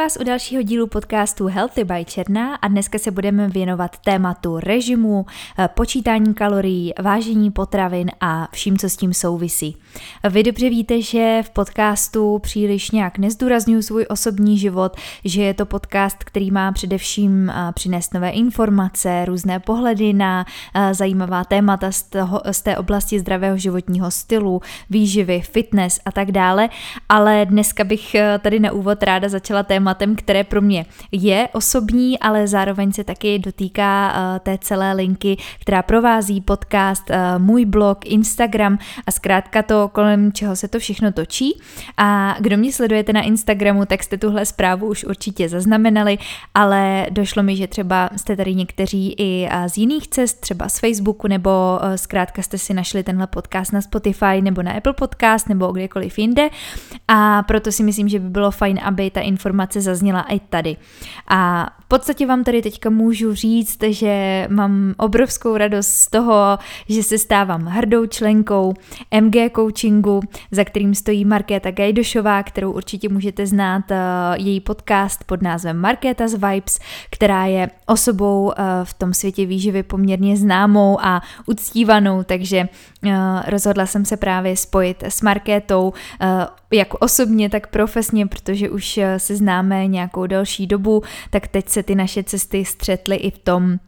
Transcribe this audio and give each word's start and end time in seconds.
vás 0.00 0.16
u 0.20 0.24
dalšího 0.24 0.62
dílu 0.62 0.86
podcastu 0.86 1.46
Healthy 1.46 1.84
by 1.84 2.04
Černá 2.04 2.54
a 2.54 2.68
dneska 2.68 2.98
se 2.98 3.10
budeme 3.10 3.48
věnovat 3.48 3.96
tématu 3.98 4.60
režimu, 4.60 5.26
eh, 5.58 5.68
počítání 5.74 6.34
kalorií, 6.34 6.92
vážení 7.02 7.50
potravin 7.50 8.10
a 8.20 8.48
vším, 8.52 8.78
co 8.78 8.90
s 8.90 8.96
tím 8.96 9.14
souvisí. 9.14 9.76
Vy 10.30 10.42
dobře 10.42 10.70
víte, 10.70 11.02
že 11.02 11.42
v 11.42 11.50
podcastu 11.50 12.38
příliš 12.38 12.90
nějak 12.90 13.18
nezdůraznuju 13.18 13.82
svůj 13.82 14.06
osobní 14.08 14.58
život, 14.58 14.96
že 15.24 15.42
je 15.42 15.54
to 15.54 15.66
podcast, 15.66 16.24
který 16.24 16.50
má 16.50 16.72
především 16.72 17.50
eh, 17.50 17.72
přinést 17.72 18.14
nové 18.14 18.30
informace, 18.30 19.24
různé 19.24 19.60
pohledy 19.60 20.12
na 20.12 20.46
eh, 20.74 20.94
zajímavá 20.94 21.44
témata 21.44 21.92
z, 21.92 22.02
toho, 22.02 22.42
z 22.50 22.62
té 22.62 22.76
oblasti 22.76 23.18
zdravého 23.18 23.56
životního 23.56 24.10
stylu, 24.10 24.60
výživy, 24.90 25.40
fitness 25.40 26.00
a 26.04 26.12
tak 26.12 26.32
dále, 26.32 26.68
ale 27.08 27.46
dneska 27.46 27.84
bych 27.84 28.16
tady 28.40 28.60
na 28.60 28.72
úvod 28.72 29.02
ráda 29.02 29.28
začala 29.28 29.62
tématem, 29.94 30.16
které 30.16 30.44
pro 30.44 30.60
mě 30.60 30.86
je 31.12 31.48
osobní, 31.52 32.18
ale 32.18 32.48
zároveň 32.48 32.92
se 32.92 33.04
taky 33.04 33.38
dotýká 33.38 34.12
uh, 34.12 34.38
té 34.38 34.58
celé 34.58 34.92
linky, 34.92 35.36
která 35.60 35.82
provází 35.82 36.40
podcast, 36.40 37.10
uh, 37.10 37.42
můj 37.42 37.64
blog, 37.64 38.06
Instagram 38.06 38.78
a 39.06 39.10
zkrátka 39.10 39.62
to, 39.62 39.88
kolem 39.88 40.32
čeho 40.32 40.56
se 40.56 40.68
to 40.68 40.78
všechno 40.78 41.12
točí. 41.12 41.60
A 41.96 42.36
kdo 42.40 42.56
mě 42.56 42.72
sledujete 42.72 43.12
na 43.12 43.22
Instagramu, 43.22 43.86
tak 43.86 44.02
jste 44.02 44.18
tuhle 44.18 44.46
zprávu 44.46 44.86
už 44.86 45.04
určitě 45.04 45.48
zaznamenali, 45.48 46.18
ale 46.54 47.06
došlo 47.10 47.42
mi, 47.42 47.56
že 47.56 47.66
třeba 47.66 48.10
jste 48.16 48.36
tady 48.36 48.54
někteří 48.54 49.14
i 49.18 49.48
uh, 49.48 49.66
z 49.66 49.76
jiných 49.76 50.08
cest, 50.08 50.40
třeba 50.40 50.68
z 50.68 50.78
Facebooku, 50.78 51.28
nebo 51.28 51.50
zkrátka 51.96 52.42
jste 52.42 52.58
si 52.58 52.74
našli 52.74 53.02
tenhle 53.02 53.26
podcast 53.26 53.72
na 53.72 53.80
Spotify 53.80 54.42
nebo 54.42 54.62
na 54.62 54.72
Apple 54.72 54.92
Podcast 54.92 55.48
nebo 55.48 55.72
kdekoliv 55.72 56.18
jinde. 56.18 56.48
A 57.08 57.42
proto 57.42 57.72
si 57.72 57.82
myslím, 57.82 58.08
že 58.08 58.18
by 58.18 58.28
bylo 58.28 58.50
fajn, 58.50 58.80
aby 58.82 59.10
ta 59.10 59.20
informace 59.20 59.79
zazněla 59.80 60.22
i 60.22 60.40
tady. 60.40 60.76
A 61.28 61.70
podstatě 61.90 62.26
vám 62.26 62.44
tady 62.44 62.62
teďka 62.62 62.90
můžu 62.90 63.34
říct, 63.34 63.78
že 63.88 64.46
mám 64.50 64.94
obrovskou 64.96 65.56
radost 65.56 65.88
z 65.88 66.10
toho, 66.10 66.58
že 66.88 67.02
se 67.02 67.18
stávám 67.18 67.64
hrdou 67.64 68.06
členkou 68.06 68.74
MG 69.20 69.34
Coachingu, 69.56 70.20
za 70.50 70.64
kterým 70.64 70.94
stojí 70.94 71.24
Markéta 71.24 71.70
Gajdošová, 71.70 72.42
kterou 72.42 72.72
určitě 72.72 73.08
můžete 73.08 73.46
znát, 73.46 73.90
eh, 73.90 73.96
její 74.36 74.60
podcast 74.60 75.24
pod 75.24 75.42
názvem 75.42 75.76
Markéta's 75.76 76.34
Vibes, 76.34 76.78
která 77.10 77.46
je 77.46 77.70
osobou 77.86 78.52
eh, 78.52 78.62
v 78.84 78.94
tom 78.94 79.14
světě 79.14 79.46
výživy 79.46 79.82
poměrně 79.82 80.36
známou 80.36 80.98
a 81.00 81.22
uctívanou, 81.46 82.22
takže 82.22 82.58
eh, 82.58 83.10
rozhodla 83.46 83.86
jsem 83.86 84.04
se 84.04 84.16
právě 84.16 84.56
spojit 84.56 85.02
s 85.02 85.22
Markétou 85.22 85.92
jak 86.72 86.94
osobně, 86.94 87.50
tak 87.50 87.66
profesně, 87.66 88.26
protože 88.26 88.70
už 88.70 89.00
se 89.16 89.36
známe 89.36 89.86
nějakou 89.86 90.26
další 90.26 90.66
dobu, 90.66 91.02
tak 91.30 91.48
teď 91.48 91.68
se 91.68 91.79
ty 91.82 91.94
naše 91.94 92.22
cesty 92.22 92.64
střetly 92.64 93.16
i 93.16 93.30
v 93.30 93.38
tom, 93.38 93.78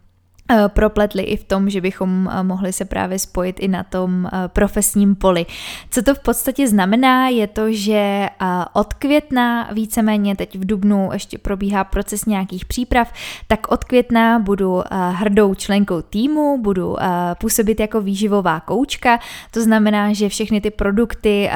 propletli 0.69 1.23
i 1.23 1.37
v 1.37 1.45
tom, 1.45 1.71
že 1.71 1.81
bychom 1.81 2.31
eh, 2.33 2.43
mohli 2.43 2.73
se 2.73 2.85
právě 2.85 3.19
spojit 3.19 3.61
i 3.61 3.69
na 3.69 3.83
tom 3.83 4.27
eh, 4.27 4.48
profesním 4.48 5.15
poli. 5.15 5.47
Co 5.91 6.03
to 6.03 6.15
v 6.15 6.19
podstatě 6.19 6.69
znamená, 6.69 7.29
je 7.29 7.47
to, 7.47 7.73
že 7.73 8.29
od 8.73 8.95
května 8.95 9.69
víceméně 9.73 10.37
teď 10.37 10.59
v 10.59 10.67
Dubnu 10.67 11.11
ještě 11.13 11.39
probíhá 11.39 11.85
proces 11.85 12.25
nějakých 12.25 12.65
příprav, 12.65 13.13
tak 13.47 13.73
od 13.73 13.85
května 13.85 14.39
budu 14.39 14.83
hrdou 15.11 15.55
členkou 15.55 16.03
týmu, 16.03 16.59
budu 16.63 16.97
působit 17.41 17.81
jako 17.81 18.01
výživová 18.01 18.61
koučka, 18.61 19.19
to 19.51 19.61
znamená, 19.61 20.13
že 20.13 20.29
všechny 20.29 20.61
ty 20.61 20.70
produkty, 20.70 21.51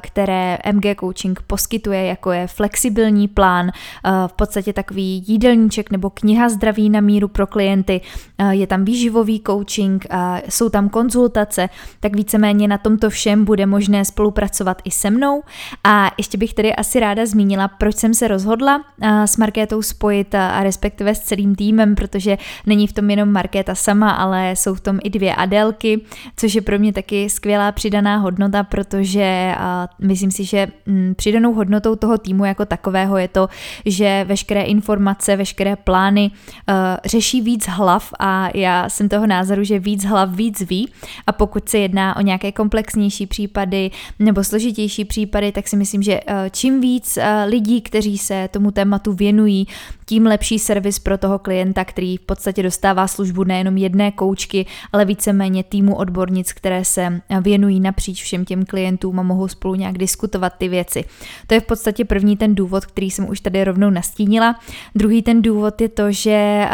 které 0.00 0.58
MG 0.72 1.00
Coaching 1.00 1.42
poskytuje, 1.42 2.06
jako 2.06 2.32
je 2.32 2.46
flexibilní 2.46 3.28
plán, 3.28 3.70
v 4.26 4.32
podstatě 4.32 4.72
takový 4.72 5.24
jídelníček 5.26 5.90
nebo 5.90 6.10
kniha 6.10 6.48
zdraví 6.48 6.90
na 6.90 7.00
míru 7.00 7.28
pro 7.28 7.46
klienty, 7.46 8.00
je 8.50 8.66
tam 8.66 8.84
výživový 8.84 9.42
coaching, 9.46 10.06
jsou 10.48 10.68
tam 10.68 10.88
konzultace, 10.88 11.68
tak 12.00 12.16
víceméně 12.16 12.68
na 12.68 12.78
tomto 12.78 13.10
všem 13.10 13.44
bude 13.44 13.66
možné 13.66 14.04
spolupracovat 14.04 14.82
i 14.84 14.90
se 14.90 15.10
mnou. 15.10 15.42
A 15.84 16.10
ještě 16.18 16.38
bych 16.38 16.54
tedy 16.54 16.74
asi 16.74 17.00
ráda 17.00 17.26
zmínila, 17.26 17.68
proč 17.68 17.96
jsem 17.96 18.14
se 18.14 18.28
rozhodla 18.28 18.84
s 19.02 19.36
Markétou 19.36 19.82
spojit 19.82 20.34
a 20.34 20.62
respektive 20.62 21.14
s 21.14 21.20
celým 21.20 21.54
týmem, 21.54 21.94
protože 21.94 22.38
není 22.66 22.86
v 22.86 22.92
tom 22.92 23.10
jenom 23.10 23.32
Markéta 23.32 23.74
sama, 23.74 24.10
ale 24.10 24.50
jsou 24.56 24.74
v 24.74 24.80
tom 24.80 24.98
i 25.04 25.10
dvě 25.10 25.34
Adelky, 25.34 26.00
což 26.36 26.54
je 26.54 26.62
pro 26.62 26.78
mě 26.78 26.92
taky 26.92 27.30
skvělá 27.30 27.72
přidaná 27.72 28.16
hodnota, 28.16 28.62
protože 28.62 29.54
myslím 29.98 30.30
si, 30.30 30.44
že 30.44 30.66
mm, 30.86 31.14
přidanou 31.16 31.54
hodnotou 31.54 31.96
toho 31.96 32.18
týmu 32.18 32.44
jako 32.44 32.64
takového 32.64 33.18
je 33.18 33.28
to, 33.28 33.48
že 33.86 34.24
veškeré 34.28 34.62
informace, 34.62 35.36
veškeré 35.36 35.76
plány 35.76 36.30
řeší 37.04 37.40
víc 37.40 37.66
hlav 37.66 38.12
a 38.18 38.31
já 38.54 38.88
jsem 38.88 39.08
toho 39.08 39.26
názoru, 39.26 39.64
že 39.64 39.78
víc 39.78 40.04
hlav 40.04 40.30
víc 40.30 40.60
ví. 40.60 40.88
A 41.26 41.32
pokud 41.32 41.68
se 41.68 41.78
jedná 41.78 42.16
o 42.16 42.20
nějaké 42.20 42.52
komplexnější 42.52 43.26
případy 43.26 43.90
nebo 44.18 44.44
složitější 44.44 45.04
případy, 45.04 45.52
tak 45.52 45.68
si 45.68 45.76
myslím, 45.76 46.02
že 46.02 46.20
eh, 46.26 46.50
čím 46.50 46.80
víc 46.80 47.16
eh, 47.16 47.44
lidí, 47.44 47.80
kteří 47.80 48.18
se 48.18 48.48
tomu 48.50 48.70
tématu 48.70 49.12
věnují, 49.12 49.66
tím 50.12 50.26
lepší 50.26 50.58
servis 50.58 50.98
pro 50.98 51.18
toho 51.18 51.38
klienta, 51.38 51.84
který 51.84 52.16
v 52.16 52.20
podstatě 52.20 52.62
dostává 52.62 53.06
službu 53.06 53.44
nejenom 53.44 53.76
jedné 53.76 54.10
koučky, 54.10 54.66
ale 54.92 55.04
víceméně 55.04 55.64
týmu 55.64 55.94
odbornic, 55.94 56.52
které 56.52 56.84
se 56.84 57.20
věnují 57.40 57.80
napříč 57.80 58.22
všem 58.22 58.44
těm 58.44 58.64
klientům 58.64 59.20
a 59.20 59.22
mohou 59.22 59.48
spolu 59.48 59.74
nějak 59.74 59.98
diskutovat 59.98 60.52
ty 60.58 60.68
věci. 60.68 61.04
To 61.46 61.54
je 61.54 61.60
v 61.60 61.66
podstatě 61.66 62.04
první 62.04 62.36
ten 62.36 62.54
důvod, 62.54 62.86
který 62.86 63.10
jsem 63.10 63.28
už 63.28 63.40
tady 63.40 63.64
rovnou 63.64 63.90
nastínila. 63.90 64.60
Druhý 64.94 65.22
ten 65.22 65.42
důvod 65.42 65.80
je 65.80 65.88
to, 65.88 66.12
že 66.12 66.68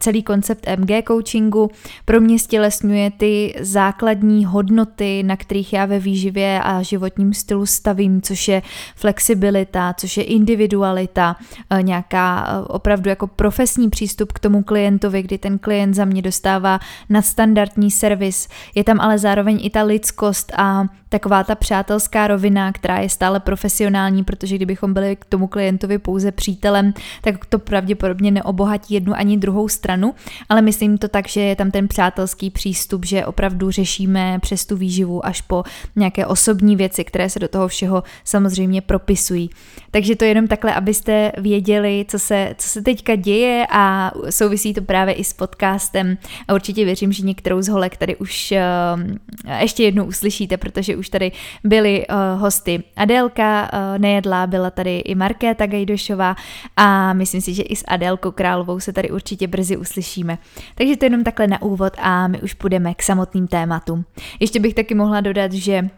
celý 0.00 0.22
koncept 0.22 0.66
MG 0.76 0.90
coachingu 1.08 1.70
pro 2.04 2.20
mě 2.20 2.38
stělesňuje 2.38 3.10
ty 3.10 3.54
základní 3.60 4.44
hodnoty, 4.44 5.22
na 5.22 5.36
kterých 5.36 5.72
já 5.72 5.86
ve 5.86 5.98
výživě 5.98 6.60
a 6.62 6.82
životním 6.82 7.34
stylu 7.34 7.66
stavím, 7.66 8.22
což 8.22 8.48
je 8.48 8.62
flexibilita, 8.96 9.94
což 9.98 10.16
je 10.16 10.24
individualita, 10.24 11.36
nějaká 11.80 12.47
opravdu 12.66 13.10
jako 13.10 13.26
profesní 13.26 13.90
přístup 13.90 14.32
k 14.32 14.38
tomu 14.38 14.62
klientovi, 14.62 15.22
kdy 15.22 15.38
ten 15.38 15.58
klient 15.58 15.94
za 15.94 16.04
mě 16.04 16.22
dostává 16.22 16.80
nadstandardní 17.08 17.90
servis. 17.90 18.48
Je 18.74 18.84
tam 18.84 19.00
ale 19.00 19.18
zároveň 19.18 19.60
i 19.62 19.70
ta 19.70 19.82
lidskost 19.82 20.52
a 20.56 20.84
taková 21.08 21.44
ta 21.44 21.54
přátelská 21.54 22.26
rovina, 22.26 22.72
která 22.72 22.98
je 22.98 23.08
stále 23.08 23.40
profesionální, 23.40 24.24
protože 24.24 24.56
kdybychom 24.56 24.94
byli 24.94 25.16
k 25.16 25.24
tomu 25.24 25.46
klientovi 25.46 25.98
pouze 25.98 26.32
přítelem, 26.32 26.92
tak 27.22 27.46
to 27.46 27.58
pravděpodobně 27.58 28.30
neobohatí 28.30 28.94
jednu 28.94 29.14
ani 29.14 29.36
druhou 29.36 29.68
stranu, 29.68 30.14
ale 30.48 30.62
myslím 30.62 30.98
to 30.98 31.08
tak, 31.08 31.28
že 31.28 31.40
je 31.40 31.56
tam 31.56 31.70
ten 31.70 31.88
přátelský 31.88 32.50
přístup, 32.50 33.04
že 33.04 33.26
opravdu 33.26 33.70
řešíme 33.70 34.38
přes 34.40 34.66
tu 34.66 34.76
výživu 34.76 35.26
až 35.26 35.40
po 35.40 35.64
nějaké 35.96 36.26
osobní 36.26 36.76
věci, 36.76 37.04
které 37.04 37.30
se 37.30 37.38
do 37.38 37.48
toho 37.48 37.68
všeho 37.68 38.02
samozřejmě 38.24 38.80
propisují. 38.80 39.50
Takže 39.90 40.16
to 40.16 40.24
jenom 40.24 40.46
takhle, 40.46 40.74
abyste 40.74 41.32
věděli, 41.38 42.04
co 42.08 42.18
se, 42.28 42.54
co 42.58 42.68
se 42.68 42.82
teďka 42.82 43.16
děje 43.16 43.66
a 43.70 44.12
souvisí 44.30 44.74
to 44.74 44.82
právě 44.82 45.14
i 45.14 45.24
s 45.24 45.32
podcastem 45.32 46.18
a 46.48 46.54
určitě 46.54 46.84
věřím, 46.84 47.12
že 47.12 47.22
některou 47.22 47.62
z 47.62 47.68
holek 47.68 47.96
tady 47.96 48.16
už 48.16 48.52
uh, 48.52 49.16
ještě 49.60 49.82
jednou 49.82 50.04
uslyšíte, 50.04 50.56
protože 50.56 50.96
už 50.96 51.08
tady 51.08 51.32
byly 51.64 52.06
uh, 52.06 52.40
hosty 52.40 52.82
Adélka 52.96 53.70
uh, 53.72 53.98
Nejedlá, 53.98 54.46
byla 54.46 54.70
tady 54.70 54.98
i 54.98 55.14
Markéta 55.14 55.66
Gajdošová 55.66 56.36
a 56.76 57.12
myslím 57.12 57.40
si, 57.40 57.54
že 57.54 57.62
i 57.62 57.76
s 57.76 57.84
Adélkou 57.88 58.30
Královou 58.30 58.80
se 58.80 58.92
tady 58.92 59.10
určitě 59.10 59.46
brzy 59.46 59.76
uslyšíme. 59.76 60.38
Takže 60.74 60.96
to 60.96 61.04
jenom 61.04 61.24
takhle 61.24 61.46
na 61.46 61.62
úvod 61.62 61.92
a 61.98 62.28
my 62.28 62.40
už 62.40 62.54
půjdeme 62.54 62.94
k 62.94 63.02
samotným 63.02 63.46
tématům. 63.46 64.04
Ještě 64.40 64.60
bych 64.60 64.74
taky 64.74 64.94
mohla 64.94 65.20
dodat, 65.20 65.52
že 65.52 65.90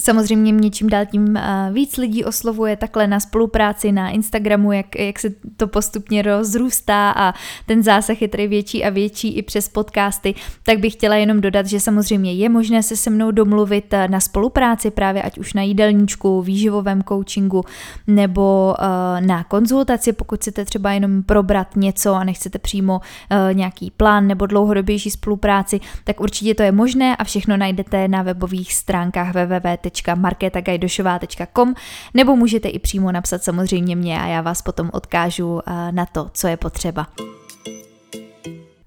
Samozřejmě 0.00 0.52
mě 0.52 0.70
čím 0.70 0.88
dál 0.88 1.06
tím 1.06 1.36
eh, 1.36 1.70
víc 1.72 1.96
lidí 1.96 2.24
oslovuje 2.24 2.76
takhle 2.76 3.06
na 3.06 3.20
spolupráci 3.20 3.92
na 3.92 4.10
Instagramu, 4.10 4.72
jak, 4.72 4.98
jak 4.98 5.18
se 5.18 5.30
to 5.56 5.68
postupně 5.68 6.22
rozrůstá 6.22 7.10
a 7.10 7.34
ten 7.66 7.82
zásah 7.82 8.22
je 8.22 8.28
tady 8.28 8.46
větší 8.46 8.84
a 8.84 8.90
větší 8.90 9.36
i 9.36 9.42
přes 9.42 9.68
podcasty, 9.68 10.34
tak 10.62 10.78
bych 10.78 10.92
chtěla 10.92 11.16
jenom 11.16 11.40
dodat, 11.40 11.66
že 11.66 11.80
samozřejmě 11.80 12.34
je 12.34 12.48
možné 12.48 12.82
se 12.82 12.96
se 12.96 13.10
mnou 13.10 13.30
domluvit 13.30 13.92
eh, 13.92 14.08
na 14.08 14.20
spolupráci 14.20 14.90
právě 14.90 15.22
ať 15.22 15.38
už 15.38 15.54
na 15.54 15.62
jídelníčku, 15.62 16.42
výživovém 16.42 17.02
coachingu 17.02 17.62
nebo 18.06 18.74
uh, 18.78 19.26
na 19.26 19.44
konzultaci, 19.44 20.12
pokud 20.12 20.40
chcete 20.40 20.64
třeba 20.64 20.92
jenom 20.92 21.22
probrat 21.22 21.76
něco 21.76 22.14
a 22.14 22.24
nechcete 22.24 22.58
přímo 22.58 23.00
nějaký 23.52 23.90
plán 23.90 24.26
nebo 24.26 24.46
dlouhodobější 24.46 25.10
spolupráci, 25.10 25.80
tak 26.04 26.20
určitě 26.20 26.54
to 26.54 26.62
je 26.62 26.72
možné 26.72 27.16
a 27.16 27.24
všechno 27.24 27.56
najdete 27.56 28.08
na 28.08 28.22
webových 28.22 28.74
stránkách 28.74 29.34
www 29.34 29.87
www.marketagajdošová.com 29.90 31.74
nebo 32.14 32.36
můžete 32.36 32.68
i 32.68 32.78
přímo 32.78 33.12
napsat 33.12 33.44
samozřejmě 33.44 33.96
mě 33.96 34.20
a 34.20 34.26
já 34.26 34.40
vás 34.40 34.62
potom 34.62 34.90
odkážu 34.92 35.60
eh, 35.66 35.92
na 35.92 36.06
to, 36.06 36.30
co 36.32 36.48
je 36.48 36.56
potřeba. 36.56 37.06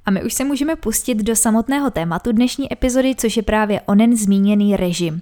A 0.06 0.12
A 0.12 0.14
my 0.14 0.24
už 0.24 0.34
se 0.34 0.44
můžeme 0.44 0.76
pustit 0.76 1.16
do 1.16 1.36
samotného 1.36 1.92
tématu 1.92 2.32
dnešní 2.32 2.74
epizody, 2.74 3.16
což 3.16 3.38
je 3.38 3.44
právě 3.44 3.82
onen 3.82 4.18
zmíněný 4.18 4.78
režim. 4.78 5.22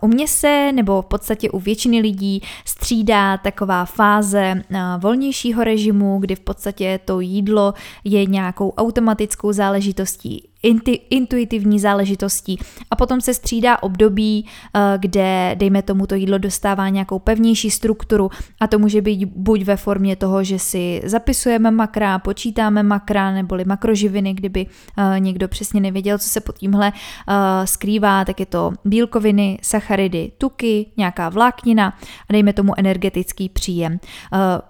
U 0.00 0.06
mě 0.06 0.28
se, 0.28 0.72
nebo 0.72 1.02
v 1.02 1.06
podstatě 1.06 1.50
u 1.50 1.58
většiny 1.58 2.00
lidí, 2.00 2.42
střídá 2.64 3.36
taková 3.36 3.84
fáze 3.84 4.62
volnějšího 4.98 5.64
režimu, 5.64 6.18
kdy 6.18 6.34
v 6.34 6.40
podstatě 6.40 7.00
to 7.04 7.20
jídlo 7.20 7.74
je 8.04 8.26
nějakou 8.26 8.70
automatickou 8.70 9.52
záležitostí 9.52 10.51
inti, 10.62 11.00
intuitivní 11.10 11.80
záležitostí. 11.80 12.58
A 12.90 12.96
potom 12.96 13.20
se 13.20 13.34
střídá 13.34 13.82
období, 13.82 14.46
eh, 14.74 14.80
kde, 14.98 15.54
dejme 15.58 15.82
tomu, 15.82 16.06
to 16.06 16.14
jídlo 16.14 16.38
dostává 16.38 16.88
nějakou 16.88 17.18
pevnější 17.18 17.70
strukturu 17.70 18.30
a 18.60 18.66
to 18.66 18.78
může 18.78 19.00
být 19.02 19.24
buď 19.24 19.62
ve 19.62 19.76
formě 19.76 20.16
toho, 20.16 20.44
že 20.44 20.58
si 20.58 21.02
zapisujeme 21.04 21.70
makra, 21.70 22.18
počítáme 22.18 22.82
makra, 22.82 23.32
neboli 23.32 23.64
makroživiny, 23.64 24.34
kdyby 24.34 24.66
eh, 24.98 25.20
někdo 25.20 25.48
přesně 25.48 25.80
nevěděl, 25.80 26.18
co 26.18 26.28
se 26.28 26.40
pod 26.40 26.58
tímhle 26.58 26.92
eh, 26.92 27.66
skrývá, 27.66 28.24
tak 28.24 28.40
je 28.40 28.46
to 28.46 28.72
bílkoviny, 28.84 29.58
sacharidy, 29.62 30.32
tuky, 30.38 30.86
nějaká 30.96 31.28
vláknina 31.28 31.98
a 32.28 32.32
dejme 32.32 32.52
tomu 32.52 32.72
energetický 32.78 33.48
příjem. 33.48 34.00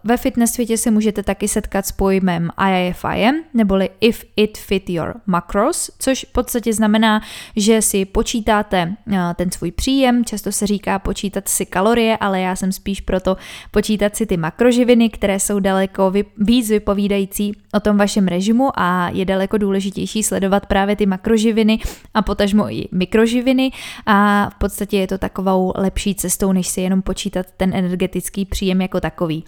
Ve 0.05 0.17
fitness 0.17 0.53
světě 0.53 0.79
se 0.79 0.91
můžete 0.91 1.23
taky 1.23 1.49
setkat 1.49 1.87
s 1.87 1.93
pojmem 1.93 2.50
IIFIM, 2.69 3.35
neboli 3.55 3.91
If 4.00 4.25
It 4.37 4.59
Fit 4.59 4.91
Your 4.91 5.15
Macros, 5.27 5.81
což 5.99 6.25
v 6.29 6.32
podstatě 6.32 6.73
znamená, 6.73 7.23
že 7.56 7.82
si 7.82 8.05
počítáte 8.05 8.94
eh, 9.12 9.19
ten 9.34 9.50
svůj 9.50 9.73
příjem, 9.73 10.25
často 10.25 10.52
se 10.52 10.67
říká 10.67 10.99
počítat 10.99 11.49
si 11.49 11.67
kalorie, 11.67 12.17
ale 12.17 12.40
já 12.40 12.56
jsem 12.56 12.73
spíš 12.73 13.00
proto 13.00 13.37
počítat 13.70 14.17
si 14.17 14.26
ty 14.26 14.37
makroživiny, 14.37 15.11
které 15.11 15.40
jsou 15.40 15.61
daleko 15.61 16.12
víc 16.38 16.70
vypovídající 16.70 17.52
o 17.75 17.81
tom 17.81 17.96
vašem 17.96 18.29
režimu 18.29 18.70
a 18.75 19.11
je 19.12 19.25
daleko 19.25 19.58
důležitější 19.58 20.23
sledovat 20.23 20.67
právě 20.67 20.96
ty 20.96 21.06
makroživiny 21.06 21.79
a 22.14 22.23
potažmo 22.23 22.73
i 22.73 22.88
mikroživiny 22.93 23.70
a 24.06 24.50
v 24.50 24.55
podstatě 24.55 24.96
je 24.99 25.06
to 25.06 25.19
takovou 25.19 25.73
lepší 25.76 26.14
cestou, 26.14 26.52
než 26.52 26.69
si 26.69 26.81
jenom 26.81 27.02
počítat 27.02 27.46
ten 27.56 27.75
energetický 27.75 28.44
příjem 28.44 28.81
jako 28.81 29.00
takový. 29.00 29.44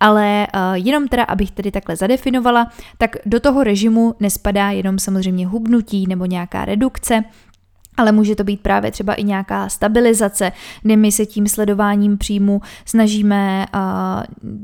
Ale 0.00 0.46
uh, 0.54 0.60
jenom 0.74 1.08
teda, 1.08 1.24
abych 1.24 1.50
tedy 1.50 1.70
takhle 1.70 1.96
zadefinovala, 1.96 2.72
tak 2.98 3.16
do 3.26 3.40
toho 3.40 3.64
režimu 3.64 4.14
nespadá 4.20 4.70
jenom 4.70 4.98
samozřejmě 4.98 5.46
hubnutí, 5.46 5.73
hubnutí 5.74 6.06
nebo 6.06 6.24
nějaká 6.24 6.64
redukce, 6.64 7.24
ale 7.96 8.12
může 8.12 8.34
to 8.34 8.44
být 8.44 8.60
právě 8.60 8.90
třeba 8.90 9.14
i 9.14 9.24
nějaká 9.24 9.68
stabilizace, 9.68 10.52
kdy 10.82 10.96
my 10.96 11.12
se 11.12 11.26
tím 11.26 11.46
sledováním 11.46 12.18
příjmu 12.18 12.60
snažíme 12.84 13.66
uh, 13.74 13.80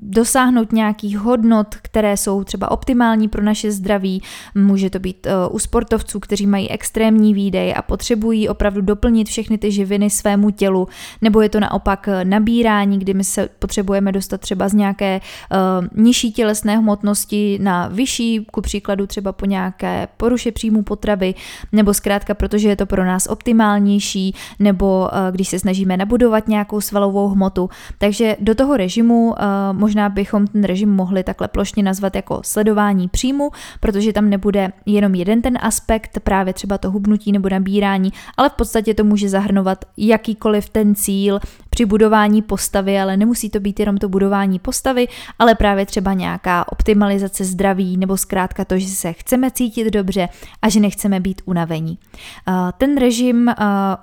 dosáhnout 0.03 0.73
nějakých 0.73 1.19
hodnot, 1.19 1.75
které 1.83 2.17
jsou 2.17 2.45
třeba 2.45 2.71
optimální 2.71 3.29
pro 3.29 3.43
naše 3.43 3.73
zdraví. 3.73 4.23
Může 4.55 4.91
to 4.91 4.99
být 4.99 5.27
uh, 5.27 5.55
u 5.55 5.59
sportovců, 5.59 6.21
kteří 6.21 6.47
mají 6.47 6.71
extrémní 6.71 7.35
výdej 7.35 7.75
a 7.77 7.83
potřebují 7.83 8.49
opravdu 8.49 8.81
doplnit 8.81 9.29
všechny 9.29 9.59
ty 9.59 9.73
živiny 9.73 10.11
svému 10.11 10.51
tělu, 10.51 10.89
nebo 11.23 11.41
je 11.41 11.49
to 11.49 11.61
naopak 11.61 12.09
nabírání, 12.25 12.99
kdy 12.99 13.15
my 13.15 13.25
se 13.25 13.49
potřebujeme 13.59 14.13
dostat 14.13 14.41
třeba 14.41 14.69
z 14.69 14.73
nějaké 14.75 15.21
uh, 15.21 16.03
nižší 16.05 16.33
tělesné 16.33 16.79
hmotnosti 16.79 17.59
na 17.63 17.89
vyšší, 17.89 18.47
ku 18.51 18.61
příkladu 18.61 19.07
třeba 19.07 19.33
po 19.33 19.47
nějaké 19.47 20.09
poruše 20.17 20.53
příjmu 20.53 20.83
potravy, 20.83 21.35
nebo 21.73 21.95
zkrátka 21.95 22.35
protože 22.35 22.69
je 22.69 22.77
to 22.77 22.87
pro 22.87 23.05
nás 23.05 23.20
nás 23.21 23.33
optimálnější, 23.33 24.35
nebo 24.59 25.09
eh, 25.13 25.33
když 25.33 25.49
se 25.49 25.59
snažíme 25.59 25.97
nabudovat 25.97 26.49
nějakou 26.49 26.81
svalovou 26.81 27.29
hmotu. 27.29 27.69
Takže 27.99 28.37
do 28.41 28.55
toho 28.55 28.77
režimu 28.77 29.35
eh, 29.39 29.45
možná 29.73 30.09
bychom 30.09 30.47
ten 30.47 30.65
režim 30.65 30.91
mohli 30.91 31.23
takhle 31.23 31.49
plošně 31.49 31.83
nazvat 31.83 32.17
jako 32.17 32.41
sledování 32.45 33.09
příjmu, 33.09 33.51
protože 33.81 34.13
tam 34.13 34.31
nebude 34.31 34.73
jenom 34.87 35.15
jeden 35.15 35.43
ten 35.43 35.59
aspekt, 35.61 36.19
právě 36.25 36.53
třeba 36.53 36.79
to 36.79 36.91
hubnutí 36.91 37.33
nebo 37.33 37.49
nabírání, 37.49 38.13
ale 38.37 38.49
v 38.49 38.53
podstatě 38.53 38.95
to 38.95 39.05
může 39.05 39.29
zahrnovat 39.29 39.85
jakýkoliv 39.97 40.69
ten 40.69 40.95
cíl, 40.95 41.41
při 41.71 41.87
budování 41.87 42.43
postavy, 42.43 43.01
ale 43.01 43.17
nemusí 43.17 43.51
to 43.51 43.61
být 43.61 43.81
jenom 43.81 43.97
to 43.97 44.09
budování 44.09 44.59
postavy, 44.59 45.09
ale 45.39 45.55
právě 45.55 45.87
třeba 45.87 46.13
nějaká 46.13 46.73
optimalizace 46.73 47.45
zdraví 47.45 47.97
nebo 47.97 48.17
zkrátka 48.17 48.65
to, 48.65 48.79
že 48.79 48.89
se 48.89 49.13
chceme 49.13 49.51
cítit 49.51 49.91
dobře 49.91 50.29
a 50.63 50.69
že 50.69 50.81
nechceme 50.81 51.21
být 51.21 51.43
unavení. 51.45 51.99
Ten 52.79 52.99
režim 52.99 53.10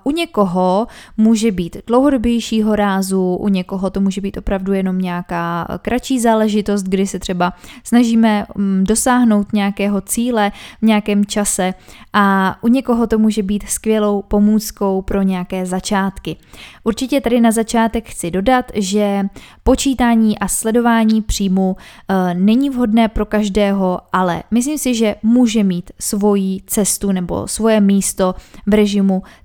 u 0.03 0.11
někoho 0.11 0.87
může 1.17 1.51
být 1.51 1.77
dlouhodobějšího 1.87 2.75
rázu, 2.75 3.35
u 3.35 3.47
někoho 3.47 3.89
to 3.89 3.99
může 3.99 4.21
být 4.21 4.37
opravdu 4.37 4.73
jenom 4.73 4.99
nějaká 4.99 5.67
kratší 5.81 6.19
záležitost, 6.19 6.83
kdy 6.83 7.07
se 7.07 7.19
třeba 7.19 7.53
snažíme 7.83 8.45
mm, 8.55 8.83
dosáhnout 8.87 9.53
nějakého 9.53 10.01
cíle 10.01 10.51
v 10.81 10.85
nějakém 10.85 11.25
čase 11.25 11.73
a 12.13 12.55
u 12.61 12.67
někoho 12.67 13.07
to 13.07 13.17
může 13.19 13.43
být 13.43 13.63
skvělou 13.69 14.21
pomůckou 14.21 15.01
pro 15.01 15.21
nějaké 15.21 15.65
začátky. 15.65 16.35
Určitě 16.83 17.21
tady 17.21 17.41
na 17.41 17.51
začátek 17.51 18.09
chci 18.09 18.31
dodat, 18.31 18.71
že 18.75 19.23
počítání 19.63 20.39
a 20.39 20.47
sledování 20.47 21.21
příjmu 21.21 21.75
e, 22.07 22.33
není 22.33 22.69
vhodné 22.69 23.07
pro 23.07 23.25
každého, 23.25 23.99
ale 24.13 24.43
myslím 24.51 24.77
si, 24.77 24.95
že 24.95 25.15
může 25.23 25.63
mít 25.63 25.91
svoji 25.99 26.61
cestu 26.67 27.11
nebo 27.11 27.47
svoje 27.47 27.81
místo 27.81 28.35
v 28.65 28.73
režimu 28.73 28.96